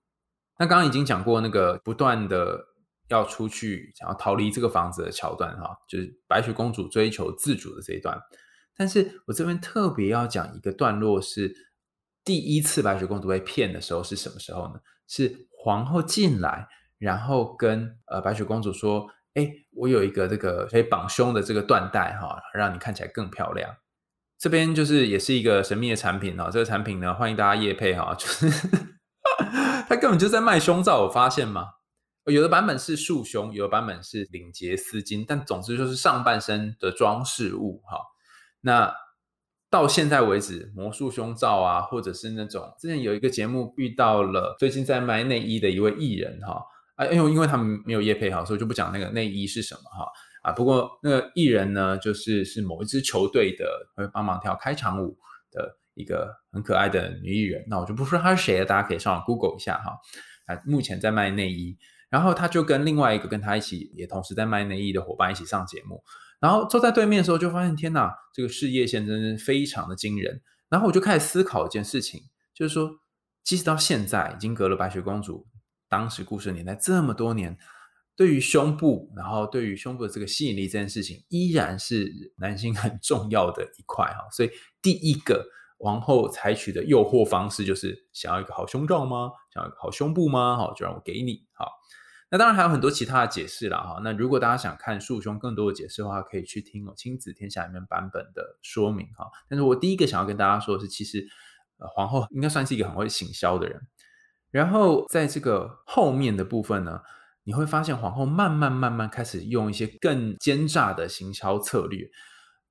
[0.59, 2.63] 那刚刚已经讲过那个不断的
[3.07, 8.21] 要出去，想要逃离这个房子的桥段哈，就是白雪公主追求自主的这一段。
[8.77, 11.51] 但是我这边特别要讲一个段落，是
[12.23, 14.79] 第一次白雪公主被骗的时候是什么时候呢？
[15.07, 16.67] 是皇后进来，
[16.99, 19.09] 然后跟呃白雪公主说。
[19.35, 19.47] 哎，
[19.79, 23.77] 我有一个这个可以绑胸的这个缎带哈，让你看起来更漂亮。
[24.37, 28.49] 这边就是也是一个神秘的产品哈，这个产品呢，欢迎大家夜配哈，就是
[29.87, 31.65] 它根本就在卖胸罩，我发现吗？
[32.25, 37.99] 有的版本是束胸，有的版本是领结丝巾，但总之就是上半身的装饰物哈。
[38.61, 38.93] 那
[39.69, 46.63] 到现在为止，魔术胸罩啊，或者是那种之前有一个节目遇到了最近在卖内衣的一位艺人哈，
[46.99, 50.05] 啊，因为因为他们没有业配哈，所以就不讲那个内衣是什么哈
[50.43, 50.51] 啊。
[50.51, 55.17] 不过那个艺人呢，就是是某一支球队的会帮忙跳开场舞
[55.49, 59.93] 的一个很可爱的女艺人，那我就不说她是谁了，大家可以上网 Google 一下哈。
[60.45, 61.77] 啊，目前在卖内衣，
[62.09, 66.03] 然后他就跟另外一个跟他一起也同时在卖内衣的伙伴一起上节目。
[66.39, 70.41] 然后坐在对面的时候，就发现天哪，这个事业线真是非常的惊人。
[70.69, 72.21] 然后我就开始思考一件事情，
[72.53, 72.89] 就是说，
[73.43, 75.45] 即使到现在已经隔了白雪公主
[75.89, 77.57] 当时故事年代这么多年，
[78.15, 84.27] 对于胸部，然后对于胸部的这个吸引力这件事情，依然是男性很重要的一块哈。
[84.31, 85.45] 所以第一个
[85.79, 89.31] 王后采取的诱惑方式，就是想要一个好胸罩吗？
[89.53, 90.57] 想要一个好胸部吗？
[90.57, 91.71] 好，就让我给你好。
[92.31, 93.99] 那当然还有很多其他的解释了哈。
[94.03, 99.25] 那如果大家想看束胸更多的解释的话，可以去听《亲子天下》里面版本的说明哈。
[99.49, 101.25] 但是我第一个想要跟大家说的是，其实
[101.95, 103.81] 皇后应该算是一个很会行销的人。
[104.51, 107.01] 然后在这个后面的部分呢，
[107.43, 112.09] 你会发现皇后慢慢慢慢开始用一些更奸诈的行销策略。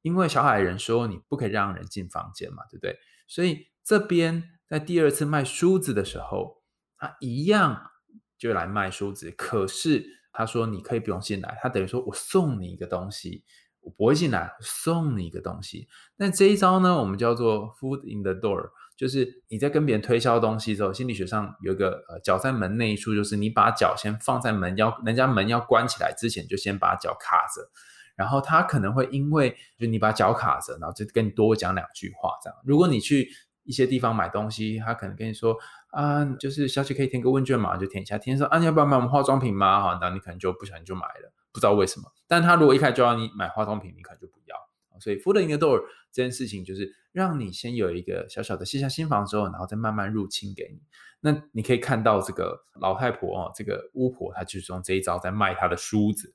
[0.03, 2.97] 因为小矮人说你不可以让人进房间嘛，对不对？
[3.27, 6.63] 所以这边在第二次卖梳子的时候，
[6.97, 7.91] 他一样。
[8.39, 13.43] 就来卖梳子，可是他说你可以不用进来，他等于说我送你一个东西，
[13.89, 15.89] 我不会进来，送你一个东西。
[16.17, 18.69] 那这一招呢，我们叫做 foot in the door，
[18.99, 27.71] 就是你在跟别人推销东西之后，心理学上有一个呃脚在门那一处，就是你把脚先放在门要人家门要关起来之前，就先把脚卡着，
[28.15, 32.59] 然后他可能会因为就你把脚卡着，然后就跟你多讲两句话这样。
[32.65, 33.31] 如果你去
[33.65, 35.57] 一些地方买东西，他可能跟你说。
[35.91, 38.19] 啊，就是小姐可以填个问卷嘛，就填一下。
[38.19, 39.81] 填说啊，你要不要买我们化妆品吗？
[39.81, 42.05] 哈，那你可能就不小心就买了，不知道为什么。
[42.27, 44.57] 但他如果一开始就让你买化妆品，你可能就不要。
[45.01, 45.81] 所以，“food in the door
[46.13, 50.81] 这件事情就是让你先有一个小小的卸下心房之后，然后再慢慢入侵给你。
[51.21, 56.35] 那你可以看到这个老太婆哦，这个巫婆，她就是用这一招在卖她的梳子。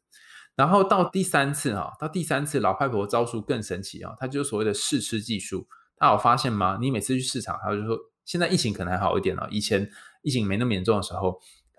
[0.56, 5.68] 然后到第三次哈，到第三次老太婆招数更神奇啊，她就是所谓的试吃技术。
[5.98, 6.78] 她有发现吗？
[6.80, 7.98] 你每次去市场，她就说。
[8.26, 9.86] 现在疫情可能还好一点了，以前
[10.22, 11.38] 疫情没那么严重的时候，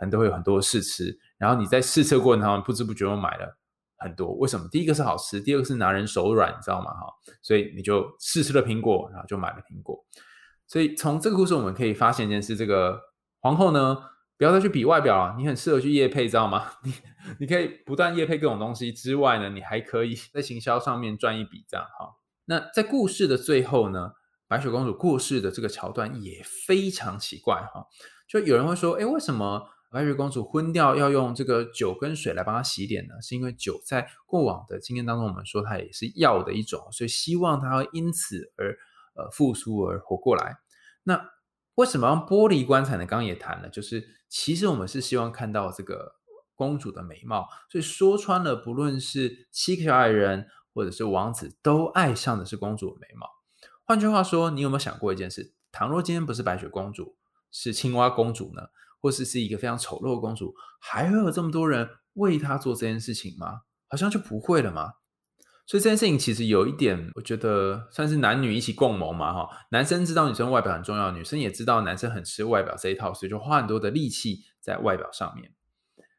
[0.09, 3.57] 都会有很多试吃，然后你在试车过程当中不知不觉又买了
[3.99, 4.33] 很多。
[4.35, 4.69] 为什么？
[4.71, 6.91] 第一个是好吃，第二个是拿人手软，你知道吗？
[6.93, 7.07] 哈，
[7.43, 10.05] 所以你就试吃了苹果，然后就买了苹果。
[10.67, 13.01] 所以从这个故事我们可以发现一件事：这个
[13.41, 13.99] 皇后呢，
[14.37, 16.73] 不要再去比外表了，你很适合去夜配，知道吗？
[16.85, 16.95] 你
[17.41, 22.15] 你可以不断夜配各种东西之外呢，你还可以在行销上面赚一笔，这样哈。
[22.47, 24.13] 那在故事的最后呢？
[24.47, 27.87] 白雪公主过世的这个桥段也非常奇怪哈，
[28.29, 33.15] 就有人会说，哎，为什么白雪公主昏掉要用这个酒跟水来帮她洗脸呢？
[33.23, 38.77] 是因为酒在过往的经验当中，我们说它也是药的一种，所以希望她会因此而
[39.15, 40.57] 呃复苏而活过来。
[41.05, 41.31] 那
[41.77, 43.07] 为什么用玻璃棺材呢？
[43.07, 46.17] 刚刚也谈了，就是其实我们是希望看到这个
[46.57, 53.29] 公主的美貌，所以说穿了，不论是七个小矮人或者是王子，都爱上的是公主的美貌。
[53.85, 55.55] 换句话说，你有没有想过一件事？
[55.71, 57.17] 倘若今天不是白雪公主，
[57.53, 58.63] 是青蛙公主呢？
[59.05, 63.61] 或是是一个非常丑陋的公主，还会有这么多人为她做这件事情吗？
[63.87, 64.95] 好像就不会了吗？
[65.67, 69.51] 所以这件事情其实有一点，我觉得算是男女一起共谋嘛，哈。
[69.73, 75.53] 男生知道女生外表很重要，女生也知道男生很吃外表这一套，所以就花很多的力气在外表上面。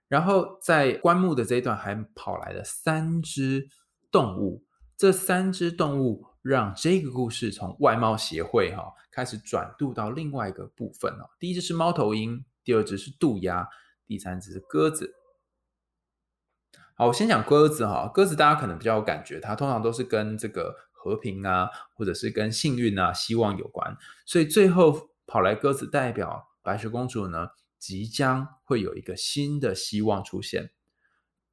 [0.07, 3.67] 然后在棺木的这一段，还跑来了三只
[4.11, 4.63] 动物，
[4.95, 6.27] 这三只动物。
[6.45, 11.25] 让这个故事从外貌协会哈开始转渡到另外一个部分哦。
[11.39, 13.69] 第一只是猫头鹰，第二只是渡鸦，
[14.05, 15.13] 第三只是鸽子。
[16.97, 18.09] 好，我先讲鸽子哈。
[18.13, 23.95] 鸽子大家可能比较有感觉，它通常都是跟这个和平啊，或者是跟幸运啊、希望有关。
[24.25, 30.71] 所以最后跑来鸽子代表白雪公主呢，即将会有一个新的希望出现。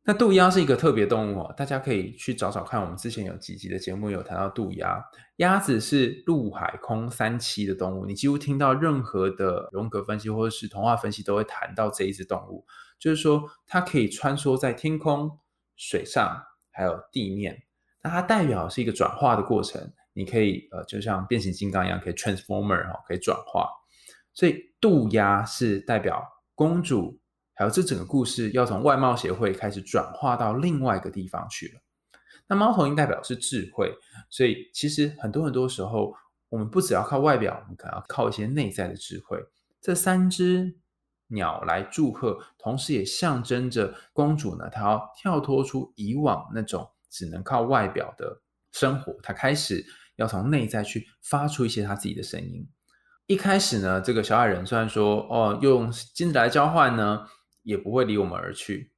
[0.05, 2.81] 那渡鸦是一个特别动物哦，大家可以去找找看。
[2.81, 5.01] 我们之前有几集的节目有谈到渡鸦，
[5.37, 8.05] 鸭子是陆海空三栖的动物。
[8.05, 12.67] 你几乎听到任何的荣格分析或者是童话分析，都会谈到这一只动物，
[12.99, 15.39] 就是说它可以穿梭在天空、
[15.77, 16.43] 水上
[16.73, 17.63] 还有地面。
[18.03, 23.71] 那它代表是一个转化的过程，你可以呃，就像变形金刚一样，可以 transformer 哈，可以转化。
[24.35, 26.27] 所以渡鸦是代表
[26.57, 27.21] 公主
[27.55, 31.81] 还有这整个故事要从外貌协会开始转化到另外一个地方去了。
[32.49, 33.95] 那猫头鹰代表是智慧，
[34.29, 36.15] 所以其实很多很多时候，
[36.49, 39.39] 我们不只要靠外表，我们可能要靠一些内在的智慧。
[39.81, 40.77] 这三只
[41.29, 48.43] 鸟来祝贺，同时也象征着公主呢，她要跳脱出以往那种只能靠外表的
[48.73, 49.85] 生活，她开始
[50.17, 52.69] 要从内在去发出一些她自己的声音。
[53.27, 57.27] 一开始呢，这个小矮人虽然说哦，用金子来交换呢，
[57.63, 58.93] 也不会离我们而去，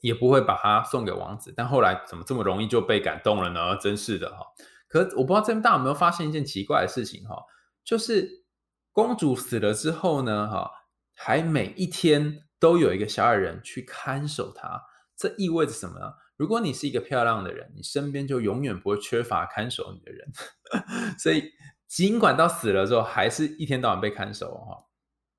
[0.00, 1.52] 也不会把它送给王子。
[1.56, 3.76] 但后来怎么这么容易就被感动了呢？
[3.76, 4.46] 真是的哈！
[4.88, 7.44] 可我不知道这边大家有没有发现一件奇怪的事情哈，
[7.84, 8.44] 就是
[8.92, 10.70] 公主死了之后呢，哈，
[11.14, 14.82] 还每一天都有一个小矮人去看守她。
[15.16, 16.14] 这意味着什么呢？
[16.36, 20.32] 如果你是一个漂亮的人，你身边就永远不会缺乏看守你的人。
[21.18, 21.52] 所以。
[21.86, 24.84] 尽管到死了之后，还是一天到晚被看守哈。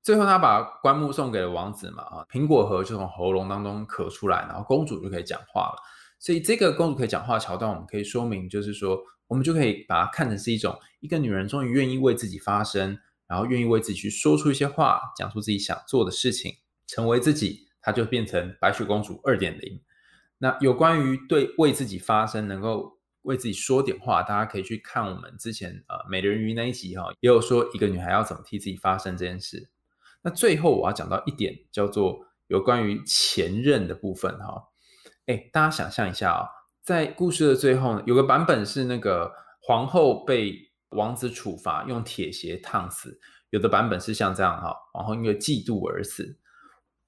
[0.06, 5.82] 最后，他把棺木送给了王子嘛啊，苹果核就从喉咙当中咳出来，然后公主就可以讲话了。
[6.20, 12.96] 所以，这个公主可以讲话的桥段，我们可以说明，就是说，我们就可以把它看成是一种一个女人终于愿意为自己发声，
[13.26, 16.54] 然后愿意为自己去说出一些话，讲出自己想做的事情，
[16.86, 19.82] 成为自己，她就变成白雪公主二点零。
[20.38, 22.94] 那有关于对为自己发声，能够。
[23.22, 29.68] 为自己说点话，大家可以去看我们之前呃美人鱼那一集哈，也有说一个女孩要怎么替自己发声这件事。
[30.26, 32.18] 那最后我要讲到一点，叫做
[32.48, 34.60] 有关于前任的部分哈。
[35.26, 36.48] 哎，大家想象一下啊，
[36.82, 39.30] 在故事的最后呢，有个版本是那个
[39.62, 40.52] 皇后被
[40.88, 43.10] 王子处罚，用铁鞋烫死；
[43.50, 46.40] 有的版本是像这样哈，皇后因为嫉妒而死。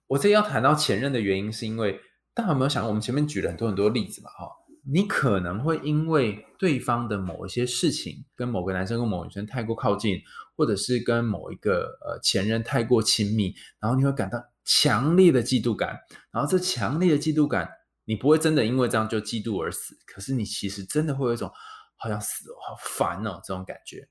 [0.06, 2.00] 我这要谈到前任的原因，是因为
[2.32, 4.48] 大家有没有想过，我们前面举了很多很多例子嘛哈。
[4.90, 10.20] 你可能会因为对方的某一些事情，跟某个男生跟某女生太过靠近，
[10.58, 15.96] 或者是跟某一个呃前任太过亲密，然后你会感到强烈的嫉妒感。
[16.32, 17.70] 然后这强烈的嫉妒感，
[18.04, 21.48] 你不会真的因为这样就嫉妒而死，可是你其实真的会有一种
[21.96, 24.08] 好像死哦，好烦哦这种感觉。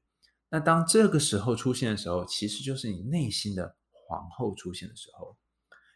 [0.49, 5.37] 那当这个时候出现的时候，其实就是你内心的皇后出现的时候。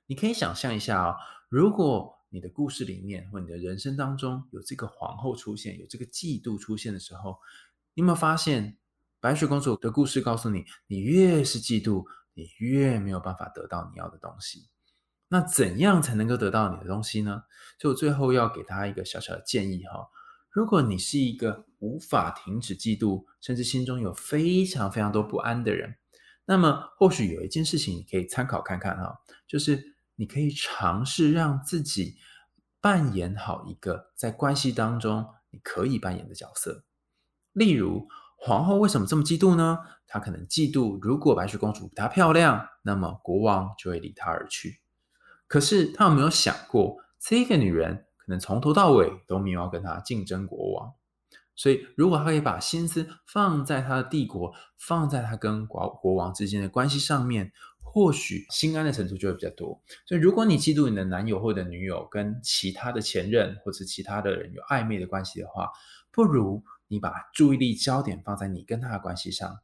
[0.05, 1.15] 你可以想象一下啊，
[1.49, 2.19] 如果。
[2.33, 7.35] 你的故事里面，或你的人生当中有这个皇后出现，有这个嫉妒出现的时候，
[7.93, 8.77] 你有没有发现
[9.21, 14.67] 白雪公主的故事告诉你，你越是嫉妒，你越没有办法得到你要的东西。
[15.29, 17.43] 那怎样才能够得到你的东西呢？
[17.79, 20.09] 所以我最后要给他一个小小的建议哈，
[20.49, 25.95] 如果你是一个无法停止嫉妒，甚至心中有非常非常多不安的人，
[26.43, 29.91] 那么或许有一件事情你可以参考看看哈，就是。
[30.15, 32.17] 你可以尝试让自己
[32.79, 36.83] 扮演好一个在关系当中你可以扮演的角色。
[37.53, 38.07] 例如，
[38.43, 39.77] 皇后为什么这么嫉妒呢？
[40.07, 44.81] 她可能嫉妒，如果白雪公主比她漂亮，那么国王就会离她而去。
[45.47, 50.91] 可是，她有没有想过，这个女人可能从头到尾都没有要跟她竞争国王？
[51.55, 57.51] 所以，如果她可以把心思放在她的帝国，放在她跟国国王之间的关系上面。
[57.93, 59.81] 或许心安的程度就会比较多。
[60.05, 65.69] 所以，如果你嫉妒你的男友或者女友跟其他的前任或者其他的人有暧昧的关系的话，
[66.09, 69.57] 不如你把注意力焦点放在你跟他的关系上。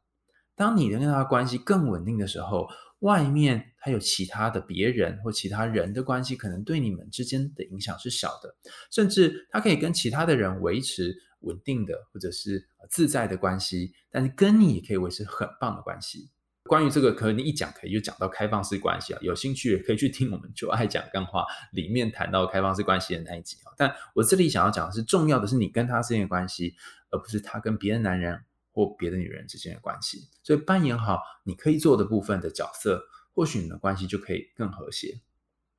[0.56, 2.66] 当你能跟他的关系更稳定的时候，
[3.00, 8.56] 外面他有其他的别人或其他人的关系，可能对你们之间的影响是小的，
[8.90, 16.30] 甚至他可以跟其他的人维持稳定的或者是自在的关系，但是跟你也可以维持很棒的关系。
[16.68, 19.18] 关于这个，可能你一讲可以就讲到开放式关系啊。
[19.22, 23.72] 有兴趣也可以去听我们就爱讲干话里面谈到开放式关系的那一集啊。
[23.76, 26.76] 但我这里想要讲的是，重要的是你跟他之间的关系，
[27.10, 30.28] 而不是他跟别的男人或别的女人之间的关系。
[30.42, 33.02] 所以扮演好你可以做的部分的角色，
[33.32, 35.20] 或许你的关系就可以更和谐。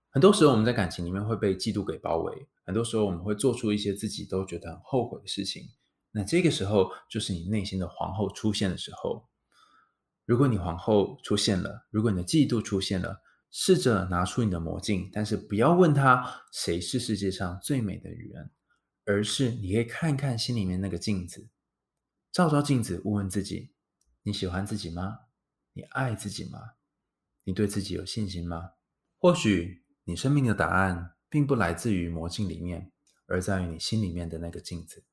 [0.10, 5.70] 很多时候我们在感情里面会被嫉妒给包围，很多时候我们会做出一些自己都觉得很后悔的事情。
[6.12, 9.28] 那这个时候就是你内心的皇后出现的时候。
[10.30, 13.20] 如果你皇后出现了，如果你的嫉妒出现了，
[13.50, 18.52] 试着拿出你的魔镜，但是不要问他谁是世界上最美的女人，
[19.06, 21.50] 而是你可以看看心里面那个镜子，
[22.32, 23.74] 照照镜子，问问自己：
[24.22, 25.18] 你喜欢自己吗？
[25.74, 26.60] 你爱自己吗？
[27.46, 28.74] 你对自己有信心吗？
[29.18, 32.92] 或许你生命的答案并不来自于魔镜里面，
[33.26, 35.04] 而在于你心里面的那个镜子。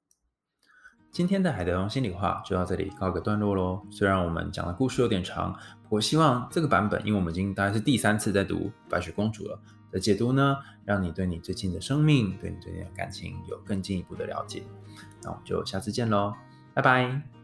[1.17, 3.81] 今天的海德王心里话就到这里告个段落喽。
[3.91, 5.51] 虽然我们讲的故事有点长，
[5.83, 8.55] 不过希望这个版本，因为我们已经大概是第三次在读
[8.91, 9.59] 《白雪公主》了
[9.91, 14.63] 的解读呢，让你对你最近的生命，对你最近的感情有更进一步的了解。
[15.23, 16.35] 那我们就下次见喽，
[16.75, 17.36] 拜拜。